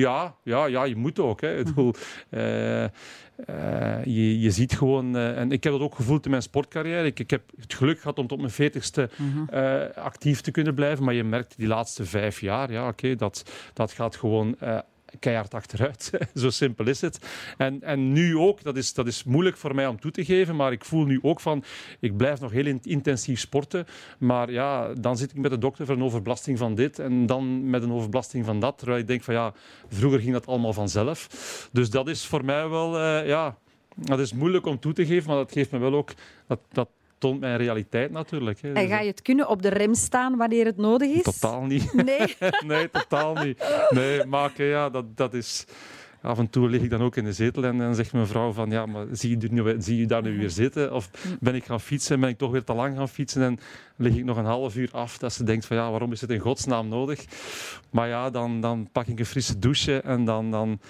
[0.00, 1.40] ja, ja, ja, je moet ook.
[1.40, 1.58] Hè.
[1.58, 1.94] Ik bedoel,
[3.46, 7.06] eh, je, je ziet gewoon, eh, en ik heb dat ook gevoeld in mijn sportcarrière.
[7.06, 9.10] Ik, ik heb het geluk gehad om tot mijn veertigste
[9.50, 11.04] eh actief te kunnen blijven.
[11.04, 14.56] Maar je merkt die laatste vijf jaar, ja, oké, dat, dat gaat gewoon
[15.18, 16.10] keihard achteruit.
[16.34, 17.18] Zo simpel is het.
[17.56, 20.56] En, en nu ook, dat is, dat is moeilijk voor mij om toe te geven.
[20.56, 21.64] Maar ik voel nu ook van,
[22.00, 23.86] ik blijf nog heel in- intensief sporten.
[24.18, 26.98] Maar ja, dan zit ik met de dokter voor een overbelasting van dit.
[26.98, 28.78] En dan met een overbelasting van dat.
[28.78, 29.52] Terwijl ik denk van, ja,
[29.88, 31.28] vroeger ging dat allemaal vanzelf.
[31.72, 33.58] Dus dat is voor mij wel, eh, ja,
[33.94, 36.10] dat is moeilijk om toe te geven, maar dat geeft me wel ook,
[36.46, 36.88] dat, dat
[37.18, 38.60] toont mijn realiteit natuurlijk.
[38.60, 38.72] Hè.
[38.72, 41.22] En ga je het kunnen op de rem staan wanneer het nodig is?
[41.22, 41.92] Totaal niet.
[42.04, 42.36] Nee.
[42.66, 43.88] nee, totaal niet.
[43.90, 45.64] Nee, oké, ja, dat, dat is...
[46.22, 48.52] Af en toe lig ik dan ook in de zetel en dan zegt mijn vrouw
[48.52, 50.94] van ja, maar zie je, nu, zie je daar nu weer zitten?
[50.94, 51.10] Of
[51.40, 53.58] ben ik gaan fietsen en ben ik toch weer te lang gaan fietsen en
[53.96, 56.30] lig ik nog een half uur af dat ze denkt van ja, waarom is het
[56.30, 57.24] in godsnaam nodig?
[57.90, 60.50] Maar ja, dan, dan pak ik een frisse douche en dan...
[60.50, 60.80] dan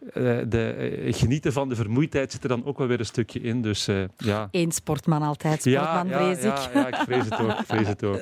[0.00, 3.40] eh, de, eh, genieten van de vermoeidheid zit er dan ook wel weer een stukje
[3.40, 3.62] in.
[3.62, 4.48] Dus eh, ja.
[4.50, 6.74] Eén sportman altijd sportman, ja, vrees ja, ik.
[6.74, 7.50] ja, ik vrees het ook.
[7.50, 8.18] Ik vrees het ook.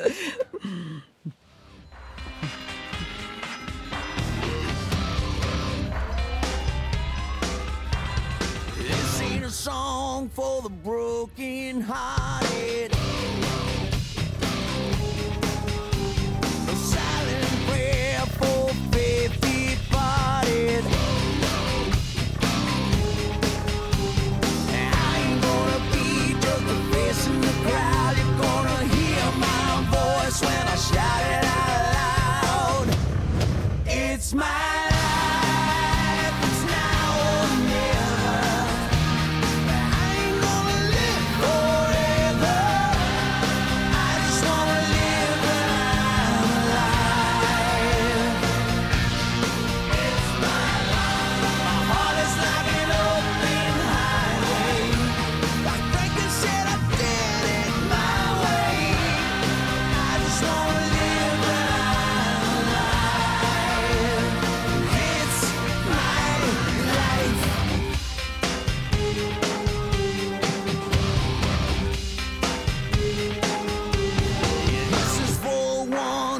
[8.76, 12.97] This ain't a song for the broken hearted.
[34.38, 34.67] My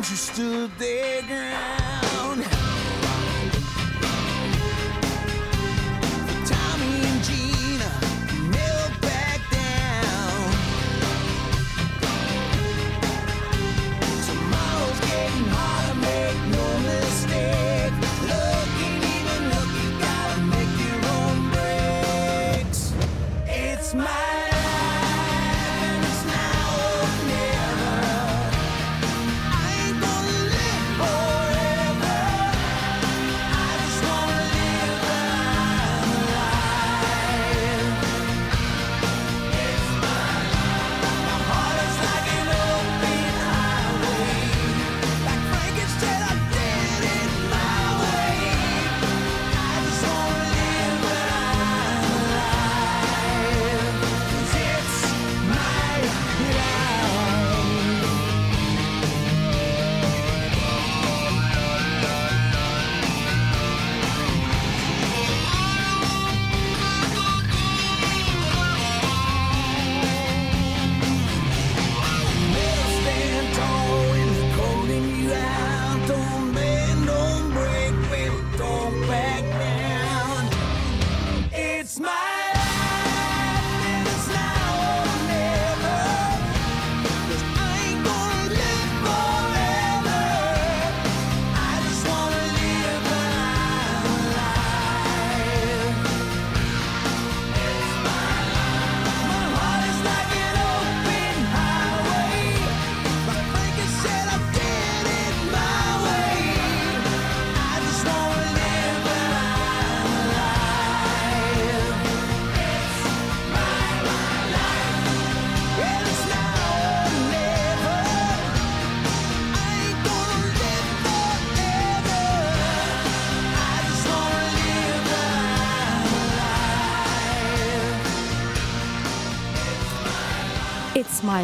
[0.09, 1.78] who stood their ground.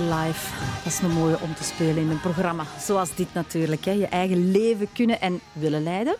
[0.01, 0.55] Life.
[0.85, 3.85] Dat is een mooie om te spelen in een programma zoals dit natuurlijk.
[3.85, 3.91] Hè.
[3.91, 6.17] Je eigen leven kunnen en willen leiden.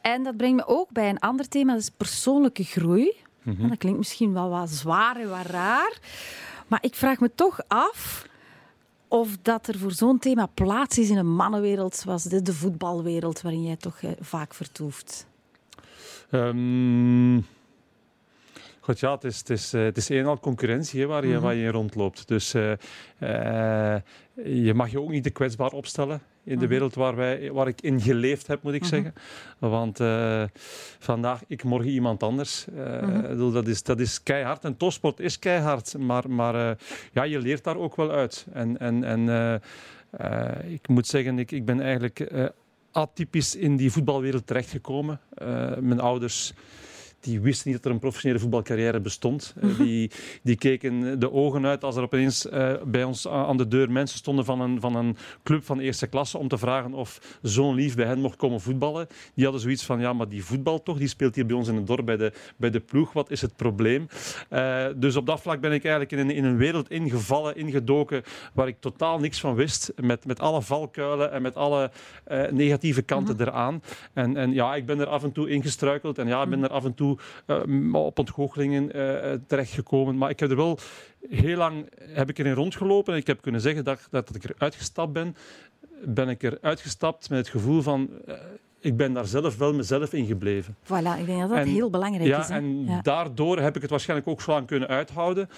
[0.00, 3.12] En dat brengt me ook bij een ander thema, dat is persoonlijke groei.
[3.42, 5.98] Ja, Dat klinkt misschien wel wat zwaar en wat raar.
[6.66, 8.26] Maar ik vraag me toch af
[9.08, 13.42] of dat er voor zo'n thema plaats is in een mannenwereld zoals de, de voetbalwereld,
[13.42, 15.26] waarin jij toch eh, vaak vertoeft.
[16.30, 17.36] Ehm,
[18.84, 21.26] God, ja, het is, het is, eh, het is een en al concurrentie hè, waar,
[21.26, 21.42] je, Mhm.
[21.42, 22.28] waar je in rondloopt.
[22.28, 22.72] Dus eh,
[23.18, 24.00] eh,
[24.44, 26.68] je mag je ook niet te kwetsbaar opstellen in de Mhm.
[26.68, 28.88] wereld waar, wij, waar ik in geleefd heb, moet ik Mhm.
[28.90, 29.14] zeggen.
[29.58, 29.96] Want
[30.98, 32.66] vandaag ik, morgen iemand anders.
[33.36, 34.64] Dat, is, dat is keihard.
[34.64, 35.98] En topsport is keihard.
[35.98, 36.76] Maar, maar
[37.12, 38.46] ja, je leert daar ook wel uit.
[38.52, 39.60] En, en, en
[40.68, 42.50] ik moet zeggen, ik, ik ben eigenlijk
[42.92, 45.20] atypisch in die voetbalwereld terechtgekomen.
[45.80, 46.52] Mijn ouders
[47.22, 49.54] die wisten niet dat er een professionele voetbalcarrière bestond.
[49.60, 50.10] Eh, die,
[50.42, 53.90] die keken de ogen uit als er opeens eh, bij ons a- aan de deur
[53.90, 57.74] mensen stonden van een, van een club van eerste klasse om te vragen of zo'n
[57.74, 59.06] lief bij hen mocht komen voetballen.
[59.34, 61.76] Die hadden zoiets van, ja, maar die voetbal toch, die speelt hier bij ons in
[61.76, 63.12] het dorp bij de, bij de ploeg.
[63.12, 64.06] Wat is het probleem?
[64.48, 68.22] Eh, dus op dat vlak ben ik eigenlijk in een, in een wereld ingevallen, ingedoken,
[68.52, 69.92] waar ik totaal niks van wist.
[70.00, 71.90] Met, met alle valkuilen en met alle
[72.24, 73.82] eh, negatieve kanten eraan.
[74.12, 76.70] En, en ja, ik ben er af en toe ingestruikeld en ja, ik ben er
[76.70, 77.11] af en toe
[77.46, 80.18] eh, op ontgoochelingen eh, eh, terechtgekomen.
[80.18, 80.78] Maar ik heb er wel
[81.30, 84.54] heel lang heb ik erin rondgelopen en ik heb kunnen zeggen dat, dat ik er
[84.58, 85.36] uitgestapt ben.
[86.04, 88.08] Ben ik er uitgestapt met het gevoel van...
[88.26, 88.34] eh,
[88.80, 90.76] ik ben daar zelf wel mezelf in gebleven.
[90.84, 92.48] Voilà, ik denk dat dat En- heel belangrijk Ja, is.
[92.48, 92.54] Hè?
[92.54, 93.00] en Ja.
[93.02, 95.48] daardoor heb ik het waarschijnlijk ook zo lang kunnen uithouden.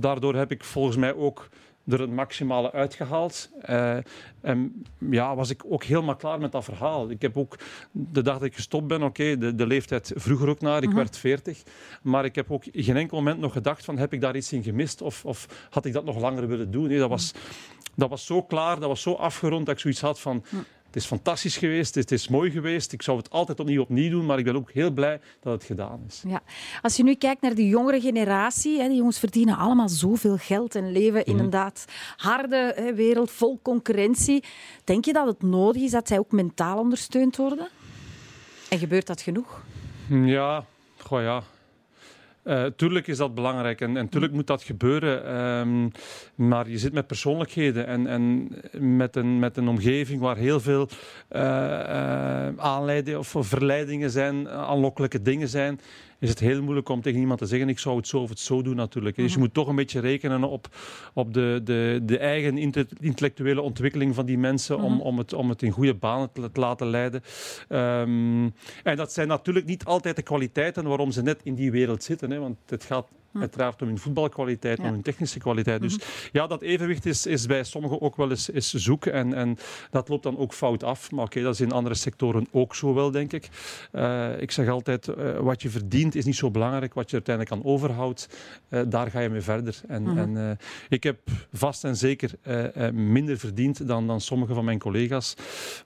[0.00, 1.48] Daardoor heb ik volgens mij ook
[1.88, 3.50] er het maximale uitgehaald.
[3.60, 3.96] Eh,
[4.40, 7.10] en ja, was ik ook helemaal klaar met dat verhaal.
[7.10, 7.58] Ik heb ook
[7.90, 10.96] de dag dat ik gestopt ben, oké, de, de leeftijd vroeger ook naar, ik Mhm.
[10.96, 11.62] werd 40.
[12.02, 14.62] Maar ik heb ook geen enkel moment nog gedacht van, heb ik daar iets in
[14.62, 15.02] gemist?
[15.02, 16.88] Of, of had ik dat nog langer willen doen?
[16.88, 17.32] Nee, dat was,
[17.96, 20.44] dat was zo klaar, dat was zo afgerond dat ik zoiets had van...
[20.94, 22.92] Het is fantastisch geweest, het is mooi geweest.
[22.92, 25.64] Ik zou het altijd opnieuw opnieuw doen, maar ik ben ook heel blij dat het
[25.64, 26.22] gedaan is.
[26.28, 26.42] Ja.
[26.82, 30.74] Als je nu kijkt naar de jongere generatie, hè, die jongens verdienen allemaal zoveel geld
[30.74, 31.30] en leven Mhm.
[31.30, 31.84] inderdaad
[32.16, 34.44] harde hè, wereld vol concurrentie.
[34.84, 37.68] Denk je dat het nodig is dat zij ook mentaal ondersteund worden?
[38.68, 39.62] En gebeurt dat genoeg?
[40.08, 40.64] Ja,
[40.98, 41.42] goh ja.
[42.44, 45.26] Eh, tuurlijk is dat belangrijk en, en tuurlijk moet dat gebeuren.
[45.26, 45.88] ehm,
[46.34, 48.48] maar je zit met persoonlijkheden en, en
[48.96, 50.88] met, een, met een omgeving waar heel veel
[51.28, 55.80] eh, eh, aanleidingen of verleidingen zijn, aanlokkelijke dingen zijn.
[56.24, 58.38] Is het heel moeilijk om tegen iemand te zeggen: Ik zou het zo of het
[58.38, 59.16] zo doen, natuurlijk.
[59.16, 60.68] Dus je moet toch een beetje rekenen op,
[61.14, 64.78] op de, de, de eigen inte- intellectuele ontwikkeling van die mensen.
[64.78, 67.22] om, om, het, om het in goede banen te, te laten leiden.
[67.68, 68.48] Ehm,
[68.82, 72.30] en dat zijn natuurlijk niet altijd de kwaliteiten waarom ze net in die wereld zitten.
[72.30, 73.08] Hè, want het gaat
[73.40, 74.84] uiteraard om hun voetbalkwaliteit, Ja.
[74.84, 75.80] om hun technische kwaliteit.
[75.80, 75.98] Dus
[76.32, 79.06] ja, dat evenwicht is, is bij sommigen ook wel eens is zoek.
[79.06, 79.56] En, en
[79.90, 81.10] dat loopt dan ook fout af.
[81.10, 83.48] Maar oké, dat is in andere sectoren ook zo wel, denk ik.
[83.92, 86.94] Eh, ik zeg altijd, eh, wat je verdient is niet zo belangrijk.
[86.94, 88.28] Wat je uiteindelijk aan overhoudt,
[88.68, 89.80] eh, daar ga je mee verder.
[89.88, 90.56] En, en eh,
[90.88, 91.18] ik heb
[91.52, 92.30] vast en zeker
[92.92, 95.34] minder verdiend dan, dan sommige van mijn collega's.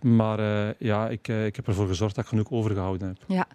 [0.03, 3.17] Maar ja, ik, ik heb ervoor gezorgd dat ik genoeg overgehouden heb.
[3.27, 3.47] Ja.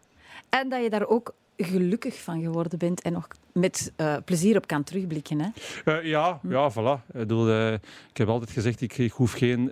[0.62, 4.68] En dat je daar ook gelukkig van geworden bent en nog met eh, plezier op
[4.68, 5.40] kan terugblikken.
[5.40, 5.50] Hè?
[5.86, 7.06] Eh, ja, ja, voilà.
[7.08, 7.74] Ik, bedoel, eh,
[8.10, 9.72] ik heb altijd gezegd, ik, ik hoef geen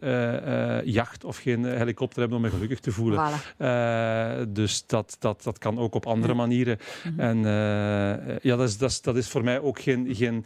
[0.83, 3.31] jacht of geen helikopter hebben om me gelukkig te voelen.
[3.31, 4.51] Voilà.
[4.51, 6.37] Dus dat, dat, dat kan ook op andere Ja.
[6.37, 6.77] manieren.
[7.03, 7.19] Mhm.
[7.19, 7.37] En
[8.41, 10.45] ja, dat is, dat, is, dat is voor mij ook geen, geen,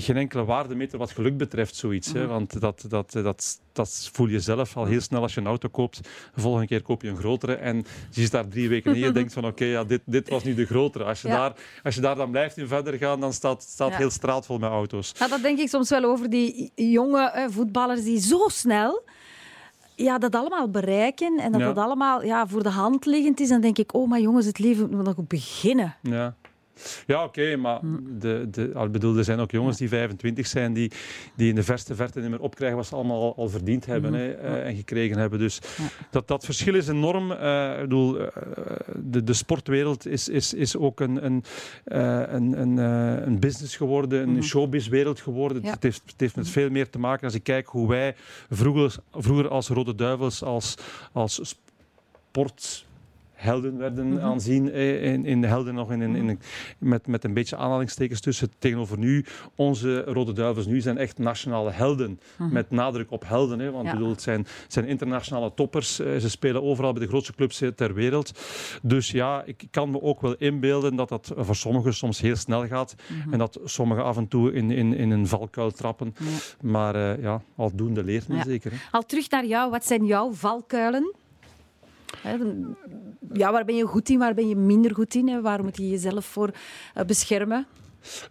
[0.00, 2.12] geen enkele waardemeter wat geluk betreft, zoiets.
[2.12, 2.20] Hè?
[2.20, 2.28] Mhm.
[2.28, 5.68] Want dat, dat, dat, dat voel je zelf al heel snel als je een auto
[5.68, 5.96] koopt.
[6.34, 7.76] De volgende keer koop je een grotere en
[8.10, 10.44] je zit daar drie weken in en je denkt van oké, ja, dit, dit was
[10.44, 11.04] nu de grotere.
[11.04, 11.36] Als je, Ja.
[11.36, 13.96] daar, als je daar dan blijft in verder gaan, dan staat het staat Ja.
[13.96, 15.12] heel straatvol met auto's.
[15.18, 19.02] Nou, dat denk ik soms wel over die jonge eh, voetballers die zo snel
[19.96, 21.66] ja, dat allemaal bereiken en dat Ja.
[21.66, 23.48] dat allemaal ja, voor de hand liggend is.
[23.48, 25.96] Dan denk ik, oh maar jongens, het leven moet nog beginnen.
[26.02, 26.34] Ja.
[27.06, 28.18] Ja, oké, maar Hm.
[28.18, 30.90] de, de, al bedoel, er zijn ook jongens die 25 zijn die,
[31.36, 34.12] die in de verste verte niet meer opkrijgen wat ze allemaal al, al verdiend hebben
[34.12, 35.38] hè, eh, en gekregen hebben.
[35.38, 35.84] Dus Ja.
[36.10, 37.32] dat, dat verschil is enorm.
[37.32, 38.26] Eh, ik bedoel, eh,
[38.96, 41.44] de, de sportwereld is, is, is ook een, een,
[42.34, 42.76] een, een,
[43.26, 44.42] een business geworden, een Mhm.
[44.42, 45.62] showbizwereld geworden.
[45.62, 45.70] Ja.
[45.70, 48.14] Het, heeft, het heeft met veel meer te maken als ik kijk hoe wij
[48.50, 50.74] vroeger, vroeger als Rode Duivels, als,
[51.12, 51.58] als
[53.44, 54.20] sporthelden werden Mhm.
[54.24, 54.70] aanzien.
[54.72, 56.38] eh, In, in de helden nog in, in, in,
[56.78, 59.24] met, met een beetje aanhalingstekens tussen tegenover nu.
[59.56, 62.20] Onze Rode Duivels nu zijn echt nationale helden.
[62.36, 62.52] Mhm.
[62.52, 63.58] Met nadruk op helden.
[63.58, 63.92] Hè, want Ja.
[63.92, 65.98] bedoel, het zijn, zijn internationale toppers.
[65.98, 68.32] Eh, Ze spelen overal bij de grootste clubs eh, ter wereld.
[68.82, 72.66] Dus ja, ik kan me ook wel inbeelden dat dat voor sommigen soms heel snel
[72.66, 72.94] gaat.
[73.24, 73.32] Mhm.
[73.32, 76.14] En dat sommigen af en toe in, in, in een valkuil trappen.
[76.60, 78.42] Maar eh, ja, aldoende leert men Ja.
[78.44, 78.70] zeker.
[78.70, 78.76] Hè.
[78.90, 81.14] Al terug naar jou, wat zijn jouw valkuilen?
[83.32, 85.42] Ja, waar ben je goed in, waar ben je minder goed in?
[85.42, 86.50] Waar moet je jezelf voor
[86.94, 87.66] eh, beschermen?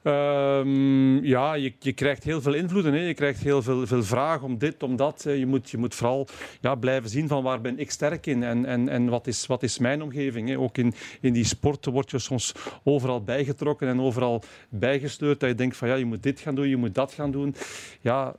[0.04, 2.94] Ehm, ja, je, je krijgt heel veel invloeden.
[2.94, 3.00] Hè.
[3.00, 5.24] Je krijgt heel veel, veel vragen om dit, om dat.
[5.28, 6.28] Je moet, je moet vooral
[6.62, 9.64] ja, blijven zien van waar ben ik sterk in en, en, en wat, is, wat
[9.64, 10.50] is mijn omgeving.
[10.50, 10.58] Hè.
[10.58, 12.54] Ook in, in die sport word je soms
[12.84, 15.40] overal bijgetrokken en overal bijgestuurd.
[15.40, 17.56] Dat je denkt van ja, je moet dit gaan doen, je moet dat gaan doen.
[18.02, 18.36] Ja,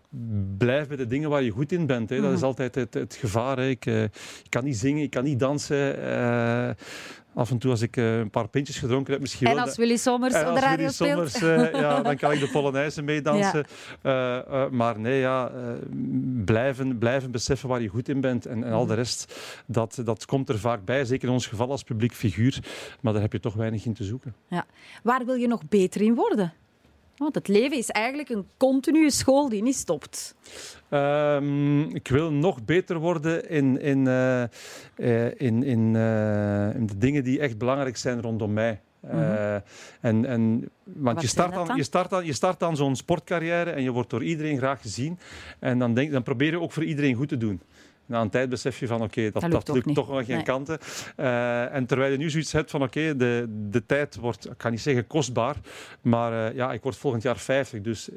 [0.59, 2.11] blijf bij de dingen waar je goed in bent.
[2.11, 2.21] Hè.
[2.21, 3.57] Dat is altijd het, het gevaar.
[3.57, 3.69] Hè.
[3.69, 6.03] Ik, eh, ik kan niet zingen, ik kan niet dansen.
[6.03, 6.71] Eh,
[7.35, 9.97] af en toe als ik eh, een paar pintjes gedronken heb, misschien En als Willy
[9.97, 10.89] Sommers op de radio.
[10.89, 13.65] Sommers, eh, ja, dan kan ik de Polonaise meedansen.
[14.03, 15.53] Eh, maar nee, ja,
[16.45, 18.47] blijven, blijven beseffen waar je goed in bent.
[18.47, 19.35] En, en al de rest,
[19.67, 21.05] dat, dat komt er vaak bij.
[21.05, 22.59] Zeker in ons geval als publiek figuur.
[23.01, 24.35] Maar daar heb je toch weinig in te zoeken.
[24.49, 24.67] Ja.
[25.03, 26.53] Waar wil je nog beter in worden?
[27.17, 30.35] Want het leven is eigenlijk een continue school die niet stopt.
[30.95, 36.99] Ehm, ik wil nog beter worden in, in, eh, eh, in, in, eh, in de
[36.99, 38.81] dingen die echt belangrijk zijn rondom mij.
[39.01, 39.55] Eh,
[40.01, 43.83] en, en, want je start, dan, je, start dan, je start dan zo'n sportcarrière en
[43.83, 45.19] je wordt door iedereen graag gezien.
[45.59, 47.61] En dan, denk, dan probeer je ook voor iedereen goed te doen.
[48.07, 50.45] Na een tijd besef je van oké, dat, Dat dat lukt toch wel geen Nee.
[50.45, 50.79] kanten.
[51.73, 54.81] En terwijl je nu zoiets hebt van oké, de, de tijd wordt, ik kan niet
[54.81, 55.57] zeggen kostbaar,
[56.01, 57.81] maar ja, ik word volgend jaar 50.
[57.81, 58.09] Dus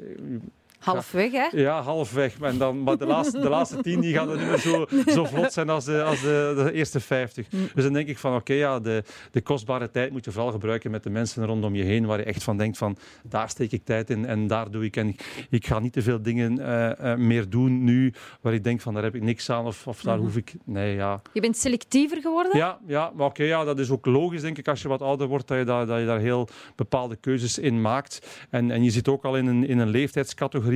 [0.78, 1.48] Halfweg, hè?
[1.52, 2.38] ja, halfweg.
[2.40, 5.24] En dan, maar de laatste, de laatste tien die gaan er niet meer zo, zo
[5.24, 7.48] vlot zijn als de, als de, de eerste vijftig.
[7.48, 10.90] Dus dan denk ik van oké, ja, de, de kostbare tijd moet je vooral gebruiken
[10.90, 13.84] met de mensen rondom je heen, waar je echt van denkt van daar steek ik
[13.84, 14.96] tijd in en daar doe ik.
[14.96, 18.64] En ik, ik ga niet te veel dingen eh, eh, meer doen nu waar ik
[18.64, 20.54] denk van daar heb ik niks aan of, of daar hoef ik...
[20.64, 21.22] Nee, ja.
[21.32, 22.56] Je bent selectiever geworden?
[22.56, 25.26] Ja, ja maar oké, ja, dat is ook logisch, denk ik, als je wat ouder
[25.26, 28.46] wordt, dat je daar, dat je daar heel bepaalde keuzes in maakt.
[28.50, 30.67] En, en je zit ook al in een, in een leeftijdscategorie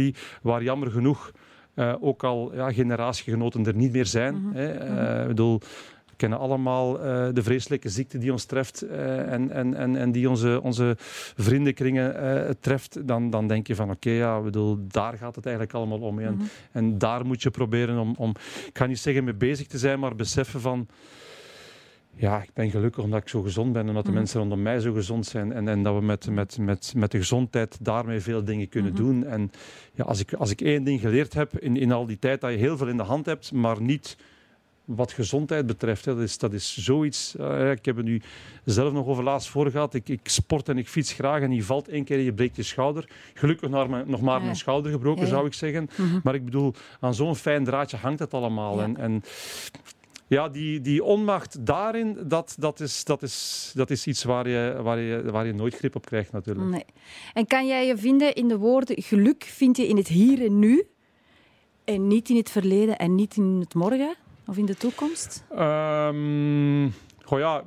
[0.43, 1.33] waar jammer genoeg
[1.75, 4.51] eh, ook al ja, generatiegenoten er niet meer zijn.
[4.53, 4.73] hè.
[4.73, 5.59] Eh, ik bedoel,
[6.07, 10.13] we kennen allemaal eh, de vreselijke ziekte die ons treft eh, en, en, en, en
[10.13, 10.95] die onze, onze
[11.37, 13.07] vriendenkringen eh, treft.
[13.09, 16.19] Dan, dan denk je van oké, ja, bedoel, daar gaat het eigenlijk allemaal om.
[16.19, 16.27] hè.
[16.27, 16.41] En,
[16.73, 18.31] en daar moet je proberen om, om,
[18.67, 20.87] ik ga niet zeggen mee bezig te zijn, maar beseffen van
[22.23, 24.81] ja, ik ben gelukkig omdat ik zo gezond ben en omdat de mensen rondom mij
[24.81, 25.53] zo gezond zijn.
[25.53, 29.25] En, en dat we met, met, met, met de gezondheid daarmee veel dingen kunnen doen.
[29.27, 29.51] En
[29.95, 32.51] ja, als, ik, als ik één ding geleerd heb in, in al die tijd, dat
[32.51, 34.17] je heel veel in de hand hebt, maar niet
[34.85, 36.05] wat gezondheid betreft.
[36.05, 36.15] Hè.
[36.15, 37.37] Dat, is, dat is zoiets.
[37.37, 38.21] eh, ik heb het nu
[38.65, 39.95] zelf nog over laatst voor gehad.
[39.95, 42.57] Ik, ik sport en ik fiets graag en je valt één keer en je breekt
[42.57, 43.09] je schouder.
[43.35, 44.45] Gelukkig nog maar, nog maar Ja.
[44.45, 45.33] mijn schouder gebroken, Ja, ja.
[45.35, 45.89] zou ik zeggen.
[46.23, 48.83] Maar ik bedoel, aan zo'n fijn draadje hangt het allemaal.
[48.83, 49.23] En, en
[50.27, 54.79] ja, die, die onmacht daarin, dat, dat, is, dat, is, dat is iets waar je,
[54.83, 56.69] waar, je, waar je nooit grip op krijgt natuurlijk.
[56.69, 56.85] Nee.
[57.33, 60.59] En kan jij je vinden in de woorden geluk vind je in het hier en
[60.59, 60.87] nu
[61.85, 64.15] en niet in het verleden en niet in het morgen
[64.47, 65.45] of in de toekomst?
[65.51, 66.89] Ehm,
[67.33, 67.63] goh ja,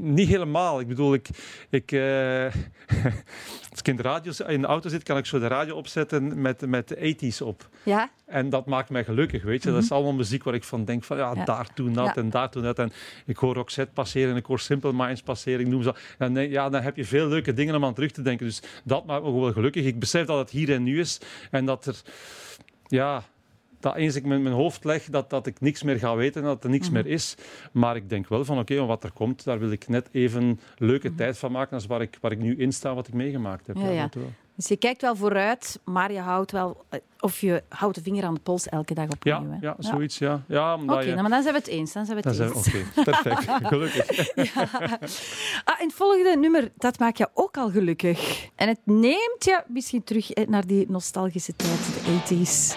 [0.00, 0.80] niet helemaal.
[0.80, 1.28] Ik bedoel, ik,
[1.70, 2.44] ik, eh,
[3.70, 6.40] als ik in de, radio, in de auto zit, kan ik zo de radio opzetten
[6.40, 7.68] met, met de 80s op.
[7.82, 8.10] Ja?
[8.26, 9.70] En dat maakt mij gelukkig, weet je.
[9.70, 11.38] Dat is allemaal muziek waar ik van denk van, ja, Mhm.
[11.38, 11.44] Ja.
[11.44, 12.14] daar toen dat Ja.
[12.14, 12.78] en daar toen dat.
[12.78, 12.92] En
[13.26, 15.94] ik hoor Roxette passeren en ik hoor Simple Minds passeren, ik noem ze.
[16.18, 18.46] En dan, ja, dan heb je veel leuke dingen om aan terug te denken.
[18.46, 19.84] Dus dat maakt me gewoon gelukkig.
[19.84, 21.20] Ik besef dat het hier en nu is
[21.50, 22.00] en dat er,
[22.86, 23.22] ja...
[23.84, 26.64] Dat eens ik met mijn hoofd leg, dat, dat ik niks meer ga weten, dat
[26.64, 26.94] er niks Mhm.
[26.94, 27.34] meer is.
[27.72, 30.60] Maar ik denk wel van, oké, maar wat er komt, daar wil ik net even
[30.78, 31.16] leuke Mhm.
[31.16, 33.76] tijd van maken als waar ik, waar ik nu in sta, wat ik meegemaakt heb.
[33.76, 34.08] Ja, ja.
[34.56, 38.24] Dus je kijkt wel vooruit, maar je houdt wel, eh, of je houdt de vinger
[38.24, 39.34] aan de pols elke dag opnieuw.
[39.34, 40.42] ja, ja, zoiets, ja.
[40.48, 41.92] ja Oké, je- nou, maar dan zijn we het eens.
[41.92, 42.56] Dan zijn we het eens.
[42.68, 43.44] Oké, perfect.
[43.72, 44.34] Gelukkig.
[45.64, 48.48] Ah, en het volgende nummer, dat maakt je ook al gelukkig.
[48.54, 52.00] En het neemt je misschien terug eh, naar die nostalgische tijd, de
[52.34, 52.76] 80s.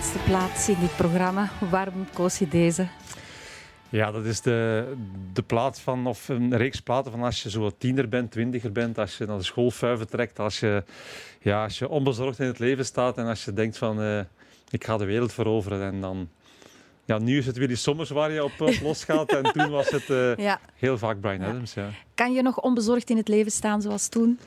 [0.00, 1.50] Laatste plaats in dit programma.
[1.70, 2.88] Waarom koos je deze?
[3.88, 4.92] Ja, dat is de,
[5.32, 8.98] de plaat van, of een reeks platen van als je zo tiener bent, twintiger bent,
[8.98, 10.84] als je naar de schoolfuiven trekt, als je,
[11.40, 14.20] ja, als je onbezorgd in het leven staat en als je denkt van, eh,
[14.70, 15.92] ik ga de wereld veroveren.
[15.92, 16.28] En dan,
[17.04, 20.10] ja, nu is het Willy Sommers waar je op, op losgaat en toen was het
[20.10, 20.60] eh, Ja.
[20.74, 21.88] heel vaak Brian Adams, ja.
[22.14, 24.38] Kan je nog onbezorgd in het leven staan zoals toen?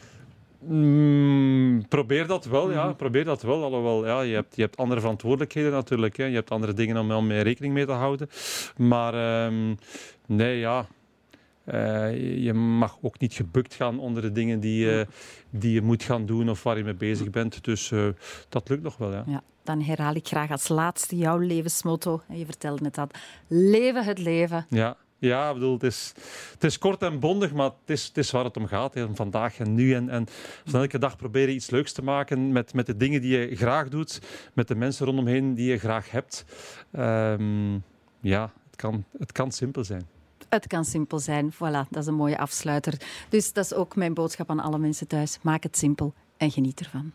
[0.67, 2.85] Mm, probeer dat wel, ja.
[2.85, 2.95] Mhm.
[2.95, 3.63] Probeer dat wel.
[3.63, 6.17] Alhoewel, ja, je, hebt, je hebt andere verantwoordelijkheden natuurlijk.
[6.17, 6.25] Hè.
[6.25, 8.29] Je hebt andere dingen om, om mee rekening mee te houden.
[8.77, 9.13] Maar
[9.45, 9.75] ehm,
[10.27, 10.87] nee, ja.
[11.65, 15.07] Eh, je- mag ook niet gebukt gaan onder de dingen die, je-
[15.49, 17.63] die je moet gaan doen of waar je mee bezig bent.
[17.63, 18.07] Dus eh,
[18.49, 19.23] dat lukt nog wel, ja.
[19.27, 22.21] Ja, dan herhaal ik graag als laatste jouw levensmotto.
[22.27, 23.07] En je vertelde het al.
[23.47, 24.65] Leven het leven.
[24.69, 24.97] Ja,
[25.27, 26.13] ja ik bedoel, het is,
[26.53, 28.93] het is kort en bondig, maar het is, het is waar het om gaat.
[28.93, 29.15] hè.
[29.15, 29.93] Vandaag en nu.
[29.93, 30.25] En, en
[30.65, 33.89] van elke dag proberen iets leuks te maken met, met de dingen die je graag
[33.89, 34.21] doet,
[34.53, 36.45] met de mensen rondomheen die je graag hebt.
[36.91, 37.73] Ehm,
[38.19, 40.07] ja, het kan, het kan simpel zijn.
[40.49, 41.53] Het kan simpel zijn.
[41.53, 43.01] Voilà, dat is een mooie afsluiter.
[43.29, 45.39] Dus dat is ook mijn boodschap aan alle mensen thuis.
[45.41, 47.11] Maak het simpel en geniet ervan.